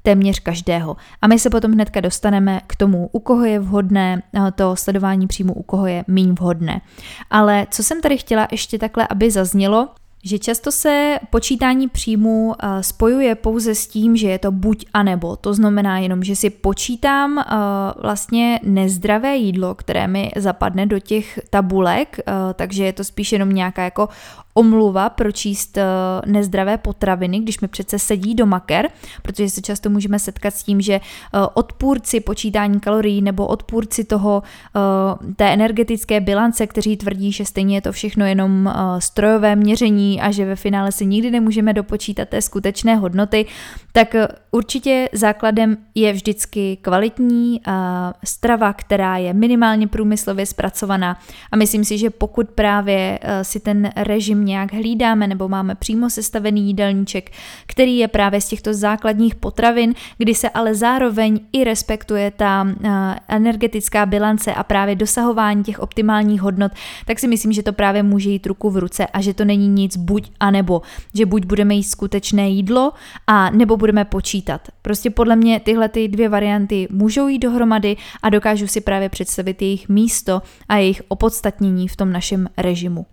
téměř 0.02 0.38
každého. 0.38 0.96
A 1.22 1.26
my 1.26 1.38
se 1.38 1.50
potom 1.50 1.72
hnedka 1.72 2.00
dostaneme 2.00 2.60
k 2.66 2.76
tomu, 2.76 3.10
u 3.12 3.18
koho 3.18 3.44
je 3.44 3.58
vhodné 3.58 4.22
e, 4.34 4.52
to 4.52 4.76
sledování 4.76 5.26
příjmu, 5.26 5.52
u 5.52 5.62
koho 5.62 5.86
je 5.86 6.04
méně 6.06 6.32
vhodné. 6.32 6.80
Ale 7.30 7.66
co 7.70 7.82
jsem 7.82 8.00
tady 8.00 8.18
chtěla 8.18 8.48
ještě 8.50 8.78
takhle, 8.78 9.08
aby 9.10 9.30
zaznělo, 9.30 9.88
že 10.24 10.38
často 10.38 10.72
se 10.72 11.18
počítání 11.30 11.88
příjmu 11.88 12.54
eh, 12.58 12.82
spojuje 12.82 13.34
pouze 13.34 13.74
s 13.74 13.86
tím, 13.86 14.16
že 14.16 14.28
je 14.28 14.38
to 14.38 14.52
buď 14.52 14.86
a 14.94 15.02
nebo. 15.02 15.36
To 15.36 15.54
znamená 15.54 15.98
jenom, 15.98 16.24
že 16.24 16.36
si 16.36 16.50
počítám 16.50 17.38
eh, 17.38 17.44
vlastně 18.02 18.60
nezdravé 18.62 19.36
jídlo, 19.36 19.74
které 19.74 20.08
mi 20.08 20.30
zapadne 20.36 20.86
do 20.86 20.98
těch 20.98 21.40
tabulek, 21.50 22.18
eh, 22.18 22.32
takže 22.54 22.84
je 22.84 22.92
to 22.92 23.04
spíš 23.04 23.32
jenom 23.32 23.52
nějaká 23.52 23.84
jako 23.84 24.08
omluva 24.54 25.10
pročíst 25.10 25.78
eh, 25.78 25.84
nezdravé 26.26 26.78
potraviny, 26.78 27.40
když 27.40 27.60
mi 27.60 27.68
přece 27.68 27.98
sedí 27.98 28.34
do 28.34 28.46
maker, 28.46 28.88
protože 29.22 29.50
se 29.50 29.62
často 29.62 29.90
můžeme 29.90 30.18
setkat 30.18 30.54
s 30.54 30.62
tím, 30.62 30.80
že 30.80 31.00
odpůrci 31.54 32.20
počítání 32.20 32.80
kalorií 32.80 33.22
nebo 33.22 33.46
odpůrci 33.46 34.04
toho 34.04 34.42
té 35.36 35.52
energetické 35.52 36.20
bilance, 36.20 36.66
kteří 36.66 36.96
tvrdí, 36.96 37.32
že 37.32 37.44
stejně 37.44 37.76
je 37.76 37.80
to 37.80 37.92
všechno 37.92 38.26
jenom 38.26 38.74
strojové 38.98 39.56
měření 39.56 40.11
a 40.20 40.30
že 40.30 40.44
ve 40.44 40.56
finále 40.56 40.92
si 40.92 41.06
nikdy 41.06 41.30
nemůžeme 41.30 41.72
dopočítat 41.72 42.28
té 42.28 42.42
skutečné 42.42 42.96
hodnoty, 42.96 43.46
tak 43.92 44.14
určitě 44.50 45.08
základem 45.12 45.76
je 45.94 46.12
vždycky 46.12 46.78
kvalitní 46.82 47.60
strava, 48.24 48.72
která 48.72 49.16
je 49.16 49.32
minimálně 49.32 49.88
průmyslově 49.88 50.46
zpracovaná. 50.46 51.18
A 51.52 51.56
myslím 51.56 51.84
si, 51.84 51.98
že 51.98 52.10
pokud 52.10 52.50
právě 52.50 53.18
si 53.42 53.60
ten 53.60 53.90
režim 53.96 54.44
nějak 54.44 54.72
hlídáme 54.72 55.26
nebo 55.26 55.48
máme 55.48 55.74
přímo 55.74 56.10
sestavený 56.10 56.66
jídelníček, 56.66 57.30
který 57.66 57.98
je 57.98 58.08
právě 58.08 58.40
z 58.40 58.48
těchto 58.48 58.74
základních 58.74 59.34
potravin, 59.34 59.94
kdy 60.18 60.34
se 60.34 60.50
ale 60.50 60.74
zároveň 60.74 61.40
i 61.52 61.64
respektuje 61.64 62.30
ta 62.30 62.66
energetická 63.28 64.06
bilance 64.06 64.54
a 64.54 64.62
právě 64.62 64.94
dosahování 64.94 65.64
těch 65.64 65.78
optimálních 65.78 66.40
hodnot, 66.40 66.72
tak 67.06 67.18
si 67.18 67.28
myslím, 67.28 67.52
že 67.52 67.62
to 67.62 67.72
právě 67.72 68.02
může 68.02 68.30
jít 68.30 68.46
ruku 68.46 68.70
v 68.70 68.76
ruce 68.76 69.06
a 69.06 69.20
že 69.20 69.34
to 69.34 69.44
není 69.44 69.68
nic 69.68 69.96
buď 70.02 70.30
a 70.40 70.50
nebo, 70.50 70.82
že 71.14 71.26
buď 71.26 71.46
budeme 71.46 71.74
jíst 71.74 71.90
skutečné 71.90 72.48
jídlo 72.48 72.92
a 73.26 73.50
nebo 73.50 73.76
budeme 73.76 74.04
počítat. 74.04 74.68
Prostě 74.82 75.10
podle 75.10 75.36
mě 75.36 75.60
tyhle 75.60 75.88
ty 75.88 76.08
dvě 76.08 76.28
varianty 76.28 76.88
můžou 76.90 77.28
jít 77.28 77.38
dohromady 77.38 77.96
a 78.22 78.30
dokážu 78.30 78.66
si 78.66 78.80
právě 78.80 79.08
představit 79.08 79.62
jejich 79.62 79.88
místo 79.88 80.42
a 80.68 80.76
jejich 80.76 81.02
opodstatnění 81.08 81.88
v 81.88 81.96
tom 81.96 82.12
našem 82.12 82.48
režimu. 82.56 83.06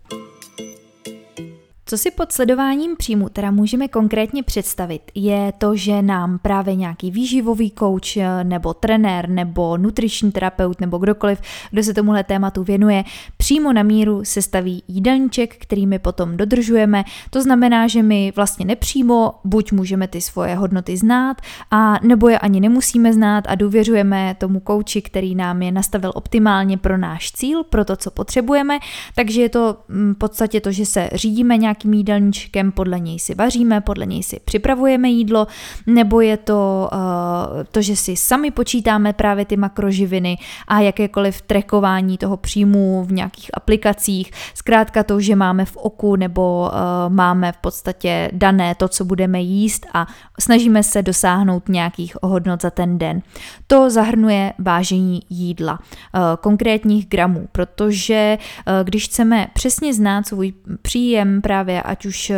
Co 1.89 1.98
si 1.98 2.12
pod 2.12 2.31
sledováním 2.31 2.96
příjmu 2.96 3.29
teda 3.29 3.51
můžeme 3.51 3.88
konkrétně 3.88 4.43
představit, 4.43 5.01
je 5.15 5.53
to, 5.58 5.75
že 5.75 6.01
nám 6.01 6.39
právě 6.39 6.75
nějaký 6.75 7.12
výživový 7.12 7.74
coach 7.79 8.15
nebo 8.43 8.74
trenér 8.74 9.29
nebo 9.29 9.77
nutriční 9.77 10.31
terapeut 10.31 10.81
nebo 10.81 10.98
kdokoliv, 10.98 11.41
kdo 11.72 11.84
se 11.84 11.93
tomuhle 11.93 12.24
tématu 12.24 12.63
věnuje, 12.63 13.03
přímo 13.38 13.74
na 13.74 13.84
míru 13.84 14.25
sestaví 14.25 14.84
jídelníček, 14.88 15.55
který 15.58 15.88
my 15.88 16.00
potom 16.00 16.38
dodržujeme. 16.38 17.03
To 17.29 17.41
znamená, 17.41 17.88
že 17.88 18.03
my 18.03 18.34
vlastně 18.36 18.65
nepřímo 18.65 19.34
buď 19.43 19.72
můžeme 19.72 20.08
ty 20.08 20.22
svoje 20.22 20.55
hodnoty 20.55 20.98
znát, 20.98 21.38
a 21.72 22.00
nebo 22.03 22.29
je 22.29 22.39
ani 22.39 22.60
nemusíme 22.60 23.13
znát 23.13 23.43
a 23.48 23.55
důvěřujeme 23.55 24.36
tomu 24.38 24.60
kouči, 24.60 25.01
který 25.01 25.36
nám 25.36 25.62
je 25.62 25.72
nastavil 25.72 26.12
optimálně 26.15 26.77
pro 26.77 26.98
náš 26.98 27.31
cíl, 27.31 27.63
pro 27.63 27.86
to, 27.86 27.96
co 27.96 28.12
potřebujeme. 28.12 28.79
Takže 29.15 29.41
je 29.41 29.50
to 29.50 29.77
mm, 29.88 30.15
v 30.15 30.17
podstatě 30.17 30.62
to, 30.62 30.72
že 30.72 30.86
se 30.86 31.10
řídíme 31.13 31.58
nějak 31.58 31.79
nějakým 31.80 31.94
jídelníčkem, 31.94 32.72
podle 32.72 33.00
něj 33.00 33.20
si 33.20 33.36
vaříme, 33.36 33.82
podle 33.82 34.06
něj 34.06 34.24
si 34.24 34.40
připravujeme 34.46 35.10
jídlo, 35.10 35.48
nebo 35.88 36.22
je 36.22 36.38
to 36.38 36.90
uh, 36.92 37.64
to, 37.72 37.82
že 37.82 37.96
si 37.96 38.16
sami 38.16 38.52
počítáme 38.52 39.14
právě 39.14 39.46
ty 39.46 39.58
makroživiny 39.58 40.38
a 40.68 40.80
jakékoliv 40.80 41.42
trekování 41.42 42.18
toho 42.18 42.38
příjmu 42.38 43.04
v 43.04 43.12
nějakých 43.12 43.50
aplikacích, 43.54 44.32
zkrátka 44.56 45.04
to, 45.04 45.20
že 45.20 45.36
máme 45.36 45.66
v 45.66 45.78
oku 45.78 46.16
nebo 46.16 46.72
uh, 46.72 47.14
máme 47.14 47.52
v 47.52 47.58
podstatě 47.58 48.30
dané 48.34 48.76
to, 48.76 48.88
co 48.88 49.06
budeme 49.06 49.42
jíst 49.42 49.86
a 49.94 50.08
snažíme 50.40 50.84
se 50.84 51.02
dosáhnout 51.02 51.70
nějakých 51.70 52.16
hodnot 52.24 52.62
za 52.62 52.70
ten 52.70 52.98
den. 52.98 53.22
To 53.68 53.90
zahrnuje 53.90 54.54
vážení 54.60 55.22
jídla, 55.30 55.74
uh, 55.74 56.20
konkrétních 56.42 57.08
gramů, 57.08 57.48
protože 57.52 58.38
když 58.84 59.06
chceme 59.06 59.48
přesně 59.54 59.94
znát 59.94 60.28
svůj 60.28 60.54
příjem 60.82 61.42
právě 61.42 61.69
ať 61.78 62.06
už 62.06 62.32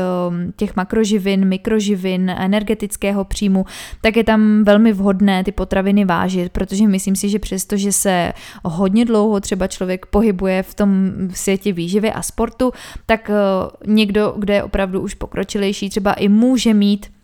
těch 0.56 0.76
makroživin, 0.76 1.46
mikroživin, 1.46 2.30
energetického 2.30 3.24
příjmu, 3.24 3.66
tak 4.02 4.18
je 4.18 4.24
tam 4.24 4.64
velmi 4.64 4.94
vhodné 4.94 5.44
ty 5.44 5.52
potraviny 5.52 6.06
vážit, 6.06 6.52
protože 6.52 6.88
myslím 6.88 7.16
si, 7.16 7.30
že 7.30 7.40
přesto, 7.40 7.78
že 7.78 7.92
se 7.92 8.34
hodně 8.64 9.06
dlouho 9.06 9.40
třeba 9.40 9.68
člověk 9.68 10.06
pohybuje 10.06 10.64
v 10.64 10.74
tom 10.74 11.12
světě 11.34 11.74
výživy 11.74 12.12
a 12.12 12.22
sportu, 12.22 12.72
tak 13.06 13.32
někdo, 13.86 14.34
kde 14.38 14.54
je 14.54 14.64
opravdu 14.64 15.02
už 15.02 15.14
pokročilejší, 15.14 15.90
třeba 15.90 16.14
i 16.14 16.28
může 16.28 16.74
mít 16.74 17.08
Eh, 17.12 17.21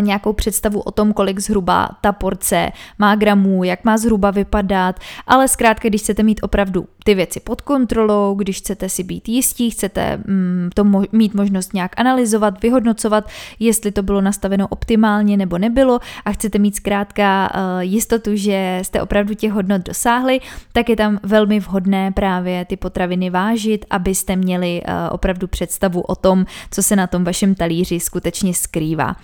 nějakou 0.00 0.32
představu 0.32 0.80
o 0.80 0.90
tom, 0.90 1.12
kolik 1.12 1.38
zhruba 1.38 1.88
ta 2.00 2.12
porce 2.12 2.72
má 2.98 3.14
gramů, 3.14 3.64
jak 3.64 3.84
má 3.84 3.98
zhruba 3.98 4.30
vypadat, 4.30 5.00
ale 5.26 5.48
zkrátka, 5.48 5.88
když 5.88 6.02
chcete 6.02 6.22
mít 6.22 6.40
opravdu 6.42 6.86
ty 7.04 7.14
věci 7.14 7.40
pod 7.40 7.60
kontrolou, 7.60 8.34
když 8.34 8.58
chcete 8.58 8.88
si 8.88 9.02
být 9.02 9.28
jistí, 9.28 9.70
chcete 9.70 10.16
mm, 10.16 10.70
to 10.74 10.84
mo- 10.84 11.08
mít 11.12 11.34
možnost 11.34 11.74
nějak 11.74 11.92
analyzovat, 11.96 12.62
vyhodnocovat, 12.62 13.28
jestli 13.58 13.92
to 13.92 14.02
bylo 14.02 14.20
nastaveno 14.20 14.68
optimálně 14.68 15.36
nebo 15.36 15.58
nebylo 15.58 15.98
a 16.24 16.32
chcete 16.32 16.58
mít 16.58 16.76
zkrátka 16.76 17.52
uh, 17.54 17.80
jistotu, 17.80 18.30
že 18.34 18.78
jste 18.82 19.02
opravdu 19.02 19.34
těch 19.34 19.52
hodnot 19.52 19.82
dosáhli, 19.82 20.40
tak 20.72 20.88
je 20.88 20.96
tam 20.96 21.18
velmi 21.22 21.60
vhodné 21.60 22.12
právě 22.12 22.64
ty 22.64 22.76
potraviny 22.76 23.30
vážit, 23.30 23.84
abyste 23.90 24.36
měli 24.36 24.82
uh, 24.82 24.94
opravdu 25.10 25.46
představu 25.46 26.00
o 26.00 26.14
tom, 26.14 26.46
co 26.70 26.82
se 26.82 26.96
na 26.96 27.06
tom 27.06 27.24
vašem 27.24 27.54
talíři 27.54 28.00
skutečně 28.00 28.54
skrývá. 28.54 29.16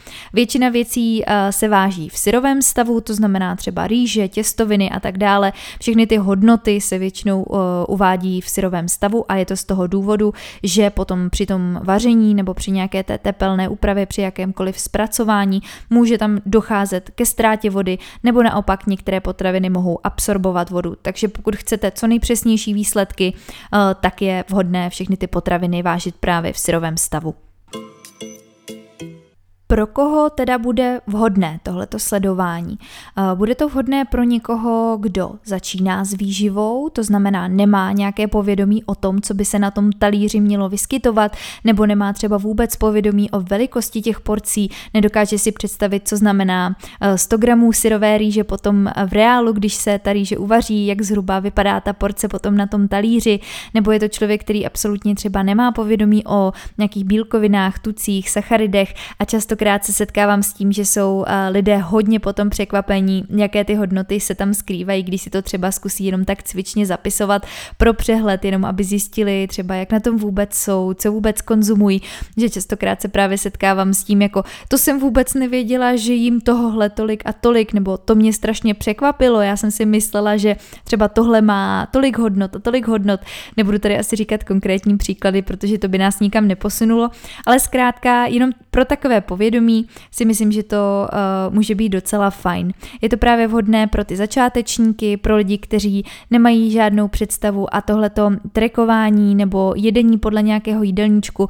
Většina 0.46 0.68
věcí 0.68 1.24
uh, 1.24 1.32
se 1.50 1.68
váží 1.68 2.08
v 2.08 2.18
syrovém 2.18 2.62
stavu, 2.62 3.00
to 3.00 3.14
znamená 3.14 3.56
třeba 3.56 3.86
rýže, 3.86 4.28
těstoviny 4.28 4.90
a 4.90 5.00
tak 5.00 5.18
dále. 5.18 5.52
Všechny 5.80 6.06
ty 6.06 6.16
hodnoty 6.16 6.80
se 6.80 6.98
většinou 6.98 7.42
uh, 7.42 7.58
uvádí 7.88 8.40
v 8.40 8.48
syrovém 8.48 8.88
stavu 8.88 9.32
a 9.32 9.36
je 9.36 9.46
to 9.46 9.56
z 9.56 9.64
toho 9.64 9.86
důvodu, 9.86 10.32
že 10.62 10.90
potom 10.90 11.30
při 11.30 11.46
tom 11.46 11.80
vaření 11.84 12.34
nebo 12.34 12.54
při 12.54 12.70
nějaké 12.70 13.02
té 13.02 13.18
tepelné 13.18 13.68
úpravě, 13.68 14.06
při 14.06 14.20
jakémkoliv 14.20 14.80
zpracování 14.80 15.62
může 15.90 16.18
tam 16.18 16.38
docházet 16.46 17.10
ke 17.10 17.26
ztrátě 17.26 17.70
vody 17.70 17.98
nebo 18.22 18.42
naopak 18.42 18.86
některé 18.86 19.20
potraviny 19.20 19.70
mohou 19.70 19.98
absorbovat 20.04 20.70
vodu. 20.70 20.94
Takže 21.02 21.28
pokud 21.28 21.56
chcete 21.56 21.90
co 21.90 22.06
nejpřesnější 22.06 22.74
výsledky, 22.74 23.32
uh, 23.34 23.78
tak 24.00 24.22
je 24.22 24.44
vhodné 24.48 24.90
všechny 24.90 25.16
ty 25.16 25.26
potraviny 25.26 25.82
vážit 25.82 26.14
právě 26.16 26.52
v 26.52 26.58
syrovém 26.58 26.96
stavu. 26.96 27.34
Pro 29.68 29.86
koho 29.86 30.30
teda 30.30 30.58
bude 30.58 31.00
vhodné 31.06 31.60
tohleto 31.62 31.98
sledování? 31.98 32.78
Eh, 33.18 33.34
bude 33.34 33.54
to 33.54 33.68
vhodné 33.68 34.04
pro 34.04 34.22
někoho, 34.22 34.98
kdo 35.00 35.32
začíná 35.44 36.04
s 36.04 36.14
výživou, 36.14 36.88
to 36.88 37.02
znamená 37.02 37.48
nemá 37.48 37.92
nějaké 37.92 38.26
povědomí 38.28 38.84
o 38.84 38.94
tom, 38.94 39.20
co 39.20 39.34
by 39.34 39.44
se 39.44 39.58
na 39.58 39.70
tom 39.70 39.92
talíři 39.92 40.40
mělo 40.40 40.68
vyskytovat, 40.68 41.36
nebo 41.64 41.86
nemá 41.86 42.12
třeba 42.12 42.36
vůbec 42.38 42.76
povědomí 42.76 43.30
o 43.30 43.40
velikosti 43.40 44.02
těch 44.02 44.20
porcí, 44.20 44.70
nedokáže 44.94 45.38
si 45.38 45.52
představit, 45.52 46.08
co 46.08 46.16
znamená 46.16 46.76
100 47.16 47.34
eh, 47.34 47.38
gramů 47.38 47.72
syrové 47.72 48.18
rýže 48.18 48.44
potom 48.44 48.90
v 49.06 49.12
reálu, 49.12 49.52
když 49.52 49.74
se 49.74 49.98
ta 49.98 50.12
rýže 50.12 50.38
uvaří, 50.38 50.86
jak 50.86 51.02
zhruba 51.02 51.40
vypadá 51.40 51.80
ta 51.80 51.92
porce 51.92 52.28
potom 52.28 52.56
na 52.56 52.66
tom 52.66 52.88
talíři, 52.88 53.40
nebo 53.74 53.92
je 53.92 54.00
to 54.00 54.08
člověk, 54.08 54.40
který 54.40 54.66
absolutně 54.66 55.14
třeba 55.14 55.42
nemá 55.42 55.72
povědomí 55.72 56.26
o 56.26 56.52
nějakých 56.78 57.04
bílkovinách, 57.04 57.78
tucích, 57.78 58.30
sacharidech 58.30 58.94
a 59.18 59.24
často 59.24 59.55
častokrát 59.56 59.84
se 59.84 59.92
setkávám 59.92 60.42
s 60.42 60.52
tím, 60.52 60.72
že 60.72 60.84
jsou 60.84 61.24
eh, 61.26 61.48
lidé 61.48 61.76
hodně 61.76 62.20
potom 62.20 62.50
překvapení, 62.50 63.24
jaké 63.30 63.64
ty 63.64 63.74
hodnoty 63.74 64.20
se 64.20 64.34
tam 64.34 64.54
skrývají, 64.54 65.02
když 65.02 65.22
si 65.22 65.30
to 65.30 65.42
třeba 65.42 65.70
zkusí 65.70 66.04
jenom 66.04 66.24
tak 66.24 66.42
cvičně 66.42 66.86
zapisovat 66.86 67.46
pro 67.76 67.94
přehled, 67.94 68.44
jenom 68.44 68.64
aby 68.64 68.84
zjistili 68.84 69.46
třeba, 69.46 69.74
jak 69.74 69.92
na 69.92 70.00
tom 70.00 70.16
vůbec 70.16 70.54
jsou, 70.54 70.94
co 70.94 71.12
vůbec 71.12 71.42
konzumují, 71.42 72.02
že 72.36 72.50
častokrát 72.50 73.00
se 73.00 73.08
právě 73.08 73.38
setkávám 73.38 73.94
s 73.94 74.04
tím, 74.04 74.22
jako 74.22 74.42
to 74.68 74.78
jsem 74.78 75.00
vůbec 75.00 75.34
nevěděla, 75.34 75.96
že 75.96 76.12
jim 76.12 76.40
tohohle 76.40 76.90
tolik 76.90 77.22
a 77.24 77.32
tolik, 77.32 77.72
nebo 77.72 77.96
to 77.96 78.14
mě 78.14 78.32
strašně 78.32 78.74
překvapilo, 78.74 79.40
já 79.40 79.56
jsem 79.56 79.70
si 79.70 79.86
myslela, 79.86 80.36
že 80.36 80.56
třeba 80.84 81.08
tohle 81.08 81.40
má 81.40 81.86
tolik 81.90 82.18
hodnot 82.18 82.56
a 82.56 82.58
tolik 82.58 82.86
hodnot, 82.86 83.20
nebudu 83.56 83.78
tady 83.78 83.98
asi 83.98 84.16
říkat 84.16 84.44
konkrétní 84.44 84.96
příklady, 84.96 85.42
protože 85.42 85.78
to 85.78 85.88
by 85.88 85.98
nás 85.98 86.20
nikam 86.20 86.48
neposunulo, 86.48 87.10
ale 87.46 87.60
zkrátka 87.60 88.26
jenom 88.26 88.50
pro 88.76 88.84
takové 88.84 89.20
povědomí 89.20 89.86
si 90.10 90.24
myslím, 90.24 90.52
že 90.52 90.62
to 90.62 91.08
uh, 91.48 91.54
může 91.54 91.74
být 91.74 91.88
docela 91.88 92.30
fajn. 92.30 92.72
Je 93.02 93.08
to 93.08 93.16
právě 93.16 93.48
vhodné 93.48 93.86
pro 93.86 94.04
ty 94.04 94.16
začátečníky, 94.16 95.16
pro 95.16 95.36
lidi, 95.36 95.58
kteří 95.58 96.04
nemají 96.30 96.70
žádnou 96.70 97.08
představu 97.08 97.74
a 97.74 97.80
tohleto 97.80 98.30
trekování 98.52 99.34
nebo 99.34 99.72
jedení 99.76 100.18
podle 100.18 100.42
nějakého 100.42 100.82
jídelníčku 100.82 101.48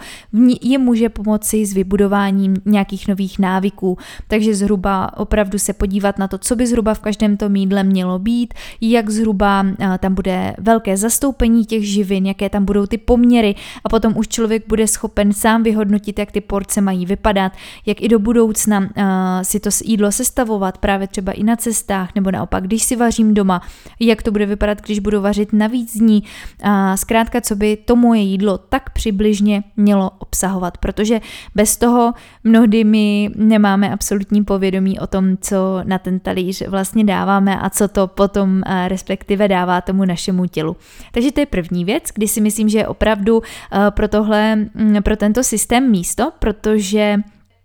je 0.63 0.79
může 0.79 1.09
pomoci 1.09 1.67
s 1.67 1.73
vybudováním 1.73 2.57
nějakých 2.65 3.09
nových 3.09 3.39
návyků. 3.39 3.99
Takže 4.29 4.55
zhruba 4.55 5.19
opravdu 5.19 5.59
se 5.59 5.73
podívat 5.73 6.19
na 6.19 6.29
to, 6.29 6.39
co 6.39 6.57
by 6.57 6.67
zhruba 6.67 6.95
v 6.95 7.01
každém 7.01 7.37
tom 7.37 7.57
jídle 7.57 7.83
mělo 7.83 8.19
být, 8.19 8.55
jak 8.81 9.11
zhruba 9.11 9.63
uh, 9.63 9.97
tam 9.99 10.15
bude 10.15 10.55
velké 10.59 10.97
zastoupení 10.97 11.65
těch 11.65 11.89
živin, 11.89 12.27
jaké 12.27 12.51
tam 12.51 12.65
budou 12.65 12.87
ty 12.87 12.99
poměry 12.99 13.55
a 13.85 13.89
potom 13.89 14.17
už 14.17 14.29
člověk 14.29 14.69
bude 14.69 14.87
schopen 14.87 15.33
sám 15.33 15.63
vyhodnotit, 15.63 16.19
jak 16.19 16.33
ty 16.33 16.41
porce 16.41 16.81
mají 16.81 17.07
vypadat, 17.07 17.16
jak 17.87 18.03
i 18.03 18.09
do 18.09 18.19
budoucna 18.19 18.79
uh, 18.79 18.87
si 19.43 19.61
to 19.61 19.71
jídlo 19.85 20.13
sestavovat 20.13 20.79
právě 20.79 21.09
třeba 21.09 21.33
i 21.33 21.43
na 21.43 21.57
cestách, 21.57 22.15
nebo 22.15 22.31
naopak, 22.31 22.65
když 22.65 22.83
si 22.83 22.97
vařím 22.97 23.35
doma, 23.35 23.63
jak 24.01 24.23
to 24.23 24.31
bude 24.31 24.47
vypadat, 24.47 24.83
když 24.83 24.99
budu 24.99 25.21
vařit 25.21 25.53
na 25.53 25.67
víc 25.67 25.99
dní, 25.99 26.23
uh, 26.65 26.71
zkrátka, 26.95 27.41
co 27.41 27.57
by 27.57 27.77
to 27.77 27.97
moje 27.97 28.21
jídlo 28.21 28.59
tak 28.59 28.91
přibližně 28.91 29.63
mělo 29.77 30.11
obsahovat, 30.19 30.79
protože 30.79 31.21
bez 31.55 31.77
toho 31.77 32.15
mnohdy 32.45 32.85
my 32.85 33.31
nemáme 33.37 33.93
absolutní 33.93 34.45
povědomí 34.45 35.01
o 35.01 35.07
tom, 35.07 35.37
co 35.41 35.81
na 35.85 35.99
ten 35.99 36.19
talíř 36.19 36.63
vlastně 36.69 37.05
dáváme 37.05 37.59
a 37.59 37.71
co 37.71 37.89
to 37.89 38.07
potom 38.07 38.63
uh, 38.67 38.89
respektive 38.89 39.49
dává 39.49 39.81
tomu 39.81 40.05
našemu 40.05 40.47
tělu. 40.47 40.77
Takže 41.13 41.33
to 41.33 41.41
je 41.41 41.47
první 41.47 41.85
věc, 41.85 42.03
kdy 42.15 42.29
si 42.29 42.41
myslím, 42.41 42.69
že 42.69 42.79
je 42.79 42.89
opravdu 42.89 43.37
uh, 43.37 43.43
pro 43.91 44.09
tohle, 44.09 44.59
um, 44.75 45.03
pro 45.03 45.17
tento 45.17 45.43
systém 45.43 45.91
místo, 45.91 46.33
protože 46.39 47.06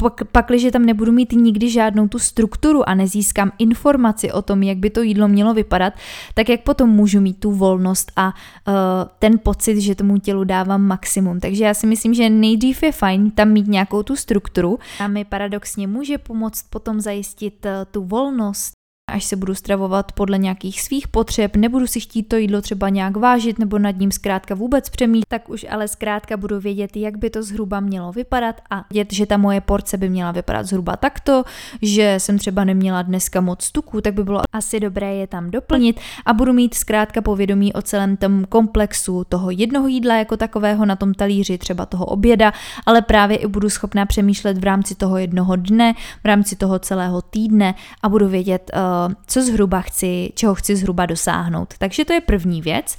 pak, 0.01 0.21
pakliže 0.31 0.71
tam 0.71 0.85
nebudu 0.85 1.11
mít 1.11 1.31
nikdy 1.31 1.69
žádnou 1.69 2.07
tu 2.07 2.19
strukturu 2.19 2.89
a 2.89 2.93
nezískám 2.93 3.51
informaci 3.57 4.31
o 4.31 4.41
tom, 4.41 4.63
jak 4.63 4.77
by 4.77 4.89
to 4.89 5.01
jídlo 5.01 5.27
mělo 5.27 5.53
vypadat, 5.53 5.93
tak 6.33 6.49
jak 6.49 6.61
potom 6.61 6.89
můžu 6.89 7.21
mít 7.21 7.39
tu 7.39 7.51
volnost 7.51 8.11
a 8.15 8.27
uh, 8.27 8.73
ten 9.19 9.39
pocit, 9.43 9.81
že 9.81 9.95
tomu 9.95 10.17
tělu 10.17 10.43
dávám 10.43 10.81
maximum. 10.81 11.39
Takže 11.39 11.63
já 11.63 11.73
si 11.73 11.87
myslím, 11.87 12.13
že 12.13 12.29
nejdřív 12.29 12.83
je 12.83 12.91
fajn 12.91 13.31
tam 13.31 13.49
mít 13.49 13.67
nějakou 13.67 14.03
tu 14.03 14.15
strukturu 14.15 14.79
a 14.99 15.07
mi 15.07 15.25
paradoxně 15.25 15.87
může 15.87 16.17
pomoct 16.17 16.65
potom 16.69 17.01
zajistit 17.01 17.65
uh, 17.65 17.71
tu 17.91 18.03
volnost 18.03 18.80
až 19.11 19.23
se 19.23 19.35
budu 19.35 19.55
stravovat 19.55 20.11
podle 20.11 20.37
nějakých 20.37 20.81
svých 20.81 21.07
potřeb, 21.07 21.55
nebudu 21.55 21.87
si 21.87 21.99
chtít 21.99 22.23
to 22.23 22.35
jídlo 22.35 22.61
třeba 22.61 22.89
nějak 22.89 23.17
vážit 23.17 23.59
nebo 23.59 23.79
nad 23.79 23.97
ním 23.97 24.11
zkrátka 24.11 24.55
vůbec 24.55 24.89
přemýšlet, 24.89 25.25
tak 25.29 25.49
už 25.49 25.65
ale 25.69 25.87
zkrátka 25.87 26.37
budu 26.37 26.59
vědět, 26.59 26.97
jak 26.97 27.17
by 27.17 27.29
to 27.29 27.43
zhruba 27.43 27.79
mělo 27.79 28.11
vypadat 28.11 28.55
a 28.69 28.85
vědět, 28.91 29.13
že 29.13 29.25
ta 29.25 29.37
moje 29.37 29.61
porce 29.61 29.97
by 29.97 30.09
měla 30.09 30.31
vypadat 30.31 30.65
zhruba 30.65 30.97
takto, 30.97 31.43
že 31.81 32.15
jsem 32.17 32.37
třeba 32.37 32.63
neměla 32.63 33.01
dneska 33.01 33.41
moc 33.41 33.71
tuků, 33.71 34.01
tak 34.01 34.13
by 34.13 34.23
bylo 34.23 34.41
asi 34.53 34.79
dobré 34.79 35.15
je 35.15 35.27
tam 35.27 35.51
doplnit 35.51 35.99
a 36.25 36.33
budu 36.33 36.53
mít 36.53 36.73
zkrátka 36.73 37.21
povědomí 37.21 37.73
o 37.73 37.81
celém 37.81 38.17
tom 38.17 38.45
komplexu 38.45 39.23
toho 39.29 39.51
jednoho 39.51 39.87
jídla 39.87 40.15
jako 40.15 40.37
takového 40.37 40.85
na 40.85 40.95
tom 40.95 41.13
talíři, 41.13 41.57
třeba 41.57 41.85
toho 41.85 42.05
oběda, 42.05 42.53
ale 42.85 43.01
právě 43.01 43.37
i 43.37 43.47
budu 43.47 43.69
schopná 43.69 44.05
přemýšlet 44.05 44.57
v 44.57 44.63
rámci 44.63 44.95
toho 44.95 45.17
jednoho 45.17 45.55
dne, 45.55 45.93
v 46.23 46.25
rámci 46.25 46.55
toho 46.55 46.79
celého 46.79 47.21
týdne 47.21 47.75
a 48.03 48.09
budu 48.09 48.27
vědět, 48.27 48.71
uh, 48.73 48.81
co 49.27 49.41
zhruba 49.41 49.81
chci, 49.81 50.31
čeho 50.35 50.55
chci 50.55 50.75
zhruba 50.75 51.05
dosáhnout. 51.05 51.73
Takže 51.77 52.05
to 52.05 52.13
je 52.13 52.21
první 52.21 52.61
věc. 52.61 52.97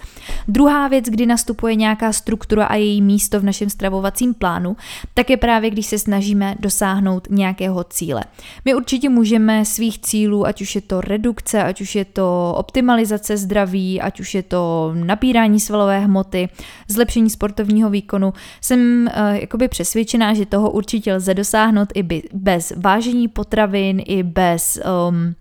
Druhá 0.49 0.89
věc, 0.89 1.05
kdy 1.05 1.27
nastupuje 1.27 1.75
nějaká 1.75 2.13
struktura 2.13 2.67
a 2.67 2.75
její 2.75 3.03
místo 3.03 3.41
v 3.41 3.45
našem 3.45 3.71
stravovacím 3.71 4.35
plánu, 4.35 4.77
tak 5.15 5.31
je 5.31 5.37
právě, 5.37 5.71
když 5.71 5.87
se 5.87 5.99
snažíme 5.99 6.55
dosáhnout 6.61 7.29
nějakého 7.31 7.85
cíle. 7.85 8.25
My 8.65 8.75
určitě 8.75 9.09
můžeme 9.09 9.65
svých 9.65 9.99
cílů, 9.99 10.47
ať 10.47 10.63
už 10.63 10.75
je 10.75 10.81
to 10.81 11.01
redukce, 11.01 11.63
ať 11.63 11.81
už 11.81 11.95
je 11.95 12.05
to 12.05 12.55
optimalizace 12.57 13.37
zdraví, 13.37 14.01
ať 14.01 14.21
už 14.21 14.35
je 14.35 14.43
to 14.43 14.93
napírání 14.95 15.61
svalové 15.61 16.01
hmoty, 16.01 16.49
zlepšení 16.89 17.31
sportovního 17.31 17.91
výkonu, 17.91 18.33
jsem 18.61 19.11
uh, 19.17 19.35
jakoby 19.35 19.69
přesvědčená, 19.69 20.35
že 20.35 20.47
toho 20.47 20.71
určitě 20.71 21.15
lze 21.15 21.35
dosáhnout 21.35 21.89
i 21.95 22.23
bez 22.33 22.73
vážení 22.77 23.29
potravin, 23.29 24.03
i 24.07 24.23
bez 24.23 24.79
um, 25.09 25.35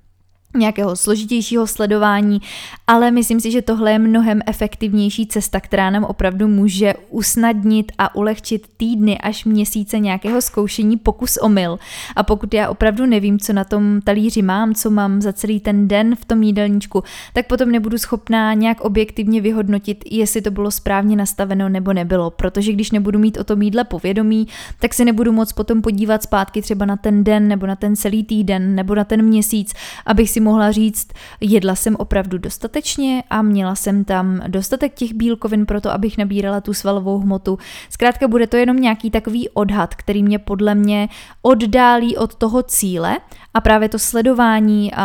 nějakého 0.55 0.95
složitějšího 0.95 1.67
sledování, 1.67 2.41
ale 2.87 3.11
myslím 3.11 3.39
si, 3.39 3.51
že 3.51 3.61
tohle 3.61 3.91
je 3.91 3.99
mnohem 3.99 4.41
efektivnější 4.47 5.27
cesta, 5.27 5.59
která 5.59 5.89
nám 5.89 6.03
opravdu 6.03 6.47
může 6.47 6.93
usnadnit 7.09 7.91
a 7.97 8.15
ulehčit 8.15 8.67
týdny 8.77 9.17
až 9.17 9.45
měsíce 9.45 9.99
nějakého 9.99 10.41
zkoušení 10.41 10.97
pokus 10.97 11.37
omyl. 11.37 11.79
A 12.15 12.23
pokud 12.23 12.53
já 12.53 12.69
opravdu 12.69 13.05
nevím, 13.05 13.39
co 13.39 13.53
na 13.53 13.63
tom 13.63 14.01
talíři 14.01 14.41
mám, 14.41 14.73
co 14.73 14.89
mám 14.89 15.21
za 15.21 15.33
celý 15.33 15.59
ten 15.59 15.87
den 15.87 16.15
v 16.15 16.25
tom 16.25 16.43
jídelníčku, 16.43 17.03
tak 17.33 17.47
potom 17.47 17.71
nebudu 17.71 17.97
schopná 17.97 18.53
nějak 18.53 18.81
objektivně 18.81 19.41
vyhodnotit, 19.41 20.03
jestli 20.11 20.41
to 20.41 20.51
bylo 20.51 20.71
správně 20.71 21.15
nastaveno 21.15 21.69
nebo 21.69 21.93
nebylo, 21.93 22.29
protože 22.29 22.73
když 22.73 22.91
nebudu 22.91 23.19
mít 23.19 23.37
o 23.37 23.43
tom 23.43 23.61
jídle 23.61 23.83
povědomí, 23.83 24.47
tak 24.79 24.93
se 24.93 25.05
nebudu 25.05 25.31
moc 25.31 25.53
potom 25.53 25.81
podívat 25.81 26.23
zpátky 26.23 26.61
třeba 26.61 26.85
na 26.85 26.97
ten 26.97 27.23
den 27.23 27.47
nebo 27.47 27.67
na 27.67 27.75
ten 27.75 27.95
celý 27.95 28.23
týden 28.23 28.75
nebo 28.75 28.95
na 28.95 29.03
ten 29.03 29.21
měsíc, 29.21 29.73
abych 30.05 30.29
si 30.29 30.40
mohla 30.41 30.71
říct, 30.71 31.07
jedla 31.41 31.75
jsem 31.75 31.95
opravdu 31.95 32.37
dostatečně 32.37 33.23
a 33.29 33.41
měla 33.41 33.75
jsem 33.75 34.03
tam 34.03 34.41
dostatek 34.47 34.93
těch 34.93 35.13
bílkovin 35.13 35.65
pro 35.65 35.81
to, 35.81 35.91
abych 35.91 36.17
nabírala 36.17 36.61
tu 36.61 36.73
svalovou 36.73 37.19
hmotu. 37.19 37.57
Zkrátka 37.89 38.27
bude 38.27 38.47
to 38.47 38.57
jenom 38.57 38.77
nějaký 38.77 39.11
takový 39.11 39.49
odhad, 39.49 39.95
který 39.95 40.23
mě 40.23 40.39
podle 40.39 40.75
mě 40.75 41.09
oddálí 41.41 42.17
od 42.17 42.35
toho 42.35 42.63
cíle 42.63 43.17
a 43.53 43.61
právě 43.61 43.89
to 43.89 43.99
sledování 43.99 44.91
a, 44.93 45.03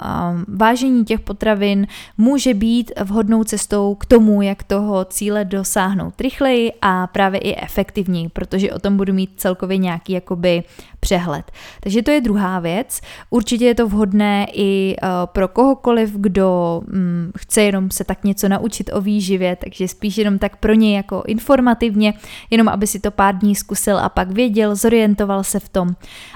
a 0.00 0.34
vážení 0.48 1.04
těch 1.04 1.20
potravin 1.20 1.86
může 2.18 2.54
být 2.54 2.92
vhodnou 3.04 3.44
cestou 3.44 3.94
k 3.94 4.06
tomu, 4.06 4.42
jak 4.42 4.62
toho 4.62 5.04
cíle 5.04 5.44
dosáhnout 5.44 6.20
rychleji 6.20 6.72
a 6.82 7.06
právě 7.06 7.40
i 7.40 7.56
efektivněji, 7.62 8.28
protože 8.28 8.72
o 8.72 8.78
tom 8.78 8.96
budu 8.96 9.12
mít 9.12 9.30
celkově 9.36 9.76
nějaký 9.76 10.12
jakoby 10.12 10.62
přehled. 11.00 11.52
Takže 11.80 12.02
to 12.02 12.10
je 12.10 12.20
druhá 12.20 12.58
věc. 12.60 13.00
Určitě 13.30 13.64
je 13.64 13.74
to 13.74 13.88
vhodné 13.88 14.46
i 14.52 14.96
uh, 15.02 15.08
pro 15.26 15.48
kohokoliv, 15.48 16.12
kdo 16.16 16.82
um, 16.92 17.32
chce 17.38 17.62
jenom 17.62 17.90
se 17.90 18.04
tak 18.04 18.24
něco 18.24 18.48
naučit 18.48 18.90
o 18.92 19.00
výživě, 19.00 19.56
takže 19.56 19.88
spíš 19.88 20.16
jenom 20.16 20.38
tak 20.38 20.56
pro 20.56 20.74
něj 20.74 20.94
jako 20.94 21.22
informativně, 21.26 22.14
jenom 22.50 22.68
aby 22.68 22.86
si 22.86 23.00
to 23.00 23.10
pár 23.10 23.38
dní 23.38 23.54
zkusil 23.54 23.98
a 23.98 24.08
pak 24.08 24.30
věděl, 24.30 24.76
zorientoval 24.76 25.44
se 25.44 25.60
v 25.60 25.68
tom. 25.68 25.88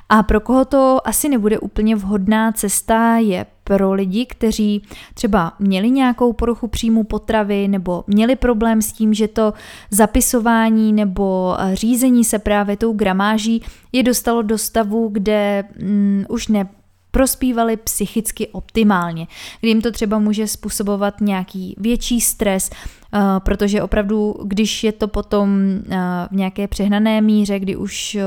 A 0.08 0.22
pro 0.22 0.40
koho 0.40 0.64
to 0.64 1.00
asi 1.04 1.28
nebude 1.28 1.43
úplně 1.58 1.96
vhodná 1.96 2.52
cesta, 2.52 3.16
je 3.16 3.46
pro 3.64 3.92
lidi, 3.92 4.26
kteří 4.26 4.82
třeba 5.14 5.52
měli 5.58 5.90
nějakou 5.90 6.32
poruchu 6.32 6.68
příjmu 6.68 7.04
potravy 7.04 7.68
nebo 7.68 8.04
měli 8.06 8.36
problém 8.36 8.82
s 8.82 8.92
tím, 8.92 9.14
že 9.14 9.28
to 9.28 9.52
zapisování 9.90 10.92
nebo 10.92 11.56
eh, 11.58 11.76
řízení 11.76 12.24
se 12.24 12.38
právě 12.38 12.76
tou 12.76 12.92
gramáží 12.92 13.62
je 13.92 14.02
dostalo 14.02 14.42
do 14.42 14.58
stavu, 14.58 15.08
kde 15.08 15.64
mm, 15.82 16.24
už 16.28 16.48
ne 16.48 16.68
prospívali 17.14 17.76
psychicky 17.76 18.48
optimálně, 18.48 19.26
kdy 19.60 19.68
jim 19.68 19.82
to 19.82 19.92
třeba 19.92 20.18
může 20.18 20.46
způsobovat 20.46 21.20
nějaký 21.20 21.74
větší 21.78 22.20
stres, 22.20 22.70
protože 23.38 23.82
opravdu, 23.82 24.34
když 24.44 24.84
je 24.84 24.92
to 24.92 25.08
potom 25.08 25.58
eh, 25.90 25.96
v 26.30 26.36
nějaké 26.36 26.68
přehnané 26.68 27.20
míře, 27.20 27.58
kdy 27.58 27.76
už 27.76 28.14
eh, 28.14 28.20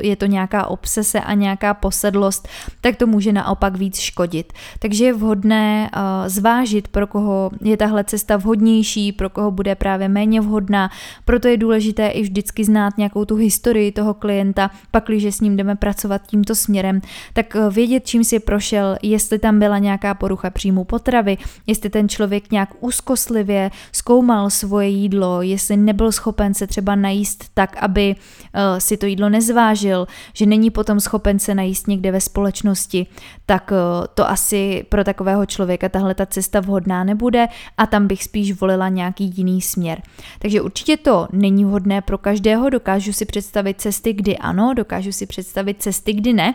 je 0.00 0.16
to 0.16 0.26
nějaká 0.26 0.66
obsese 0.66 1.20
a 1.20 1.34
nějaká 1.34 1.74
posedlost, 1.74 2.48
tak 2.80 2.96
to 2.96 3.06
může 3.06 3.32
naopak 3.32 3.76
víc 3.76 3.98
škodit. 3.98 4.52
Takže 4.78 5.04
je 5.04 5.12
vhodné 5.12 5.90
zvážit, 6.26 6.88
pro 6.88 7.06
koho 7.06 7.50
je 7.60 7.76
tahle 7.76 8.04
cesta 8.04 8.36
vhodnější, 8.36 9.12
pro 9.12 9.30
koho 9.30 9.50
bude 9.50 9.74
právě 9.74 10.08
méně 10.08 10.40
vhodná, 10.40 10.90
proto 11.24 11.48
je 11.48 11.56
důležité 11.56 12.08
i 12.08 12.22
vždycky 12.22 12.64
znát 12.64 12.98
nějakou 12.98 13.24
tu 13.24 13.36
historii 13.36 13.92
toho 13.92 14.14
klienta, 14.14 14.70
pak, 14.90 15.04
když 15.06 15.24
s 15.24 15.40
ním 15.40 15.56
jdeme 15.56 15.76
pracovat 15.76 16.22
tímto 16.26 16.54
směrem, 16.54 17.00
tak 17.32 17.56
vědět, 17.70 18.06
čím 18.06 18.24
si 18.24 18.38
prošel, 18.38 18.96
jestli 19.02 19.38
tam 19.38 19.58
byla 19.58 19.78
nějaká 19.78 20.14
porucha 20.14 20.50
příjmu 20.50 20.84
potravy, 20.84 21.38
jestli 21.66 21.90
ten 21.90 22.08
člověk 22.08 22.52
nějak 22.52 22.68
úzkostlivě 22.80 23.70
zkoumal 23.92 24.19
zkoumal 24.20 24.50
svoje 24.50 24.88
jídlo, 24.88 25.42
jestli 25.42 25.76
nebyl 25.76 26.12
schopen 26.12 26.54
se 26.54 26.66
třeba 26.66 26.94
najíst 26.94 27.44
tak, 27.54 27.76
aby 27.76 28.14
uh, 28.14 28.78
si 28.78 28.96
to 28.96 29.06
jídlo 29.06 29.28
nezvážil, 29.28 30.06
že 30.34 30.46
není 30.46 30.70
potom 30.70 31.00
schopen 31.00 31.38
se 31.38 31.54
najíst 31.54 31.88
někde 31.88 32.12
ve 32.12 32.20
společnosti, 32.20 33.06
tak 33.46 33.70
uh, 33.72 34.06
to 34.14 34.30
asi 34.30 34.84
pro 34.88 35.04
takového 35.04 35.46
člověka 35.46 35.88
tahle 35.88 36.14
ta 36.14 36.26
cesta 36.26 36.60
vhodná 36.60 37.04
nebude 37.04 37.46
a 37.78 37.86
tam 37.86 38.06
bych 38.06 38.24
spíš 38.24 38.52
volila 38.52 38.88
nějaký 38.88 39.32
jiný 39.36 39.60
směr. 39.60 40.02
Takže 40.38 40.60
určitě 40.60 40.96
to 40.96 41.28
není 41.32 41.64
vhodné 41.64 42.00
pro 42.00 42.18
každého, 42.18 42.70
dokážu 42.70 43.12
si 43.12 43.24
představit 43.24 43.80
cesty, 43.80 44.12
kdy 44.12 44.38
ano, 44.38 44.74
dokážu 44.74 45.12
si 45.12 45.26
představit 45.26 45.82
cesty, 45.82 46.12
kdy 46.12 46.32
ne, 46.32 46.54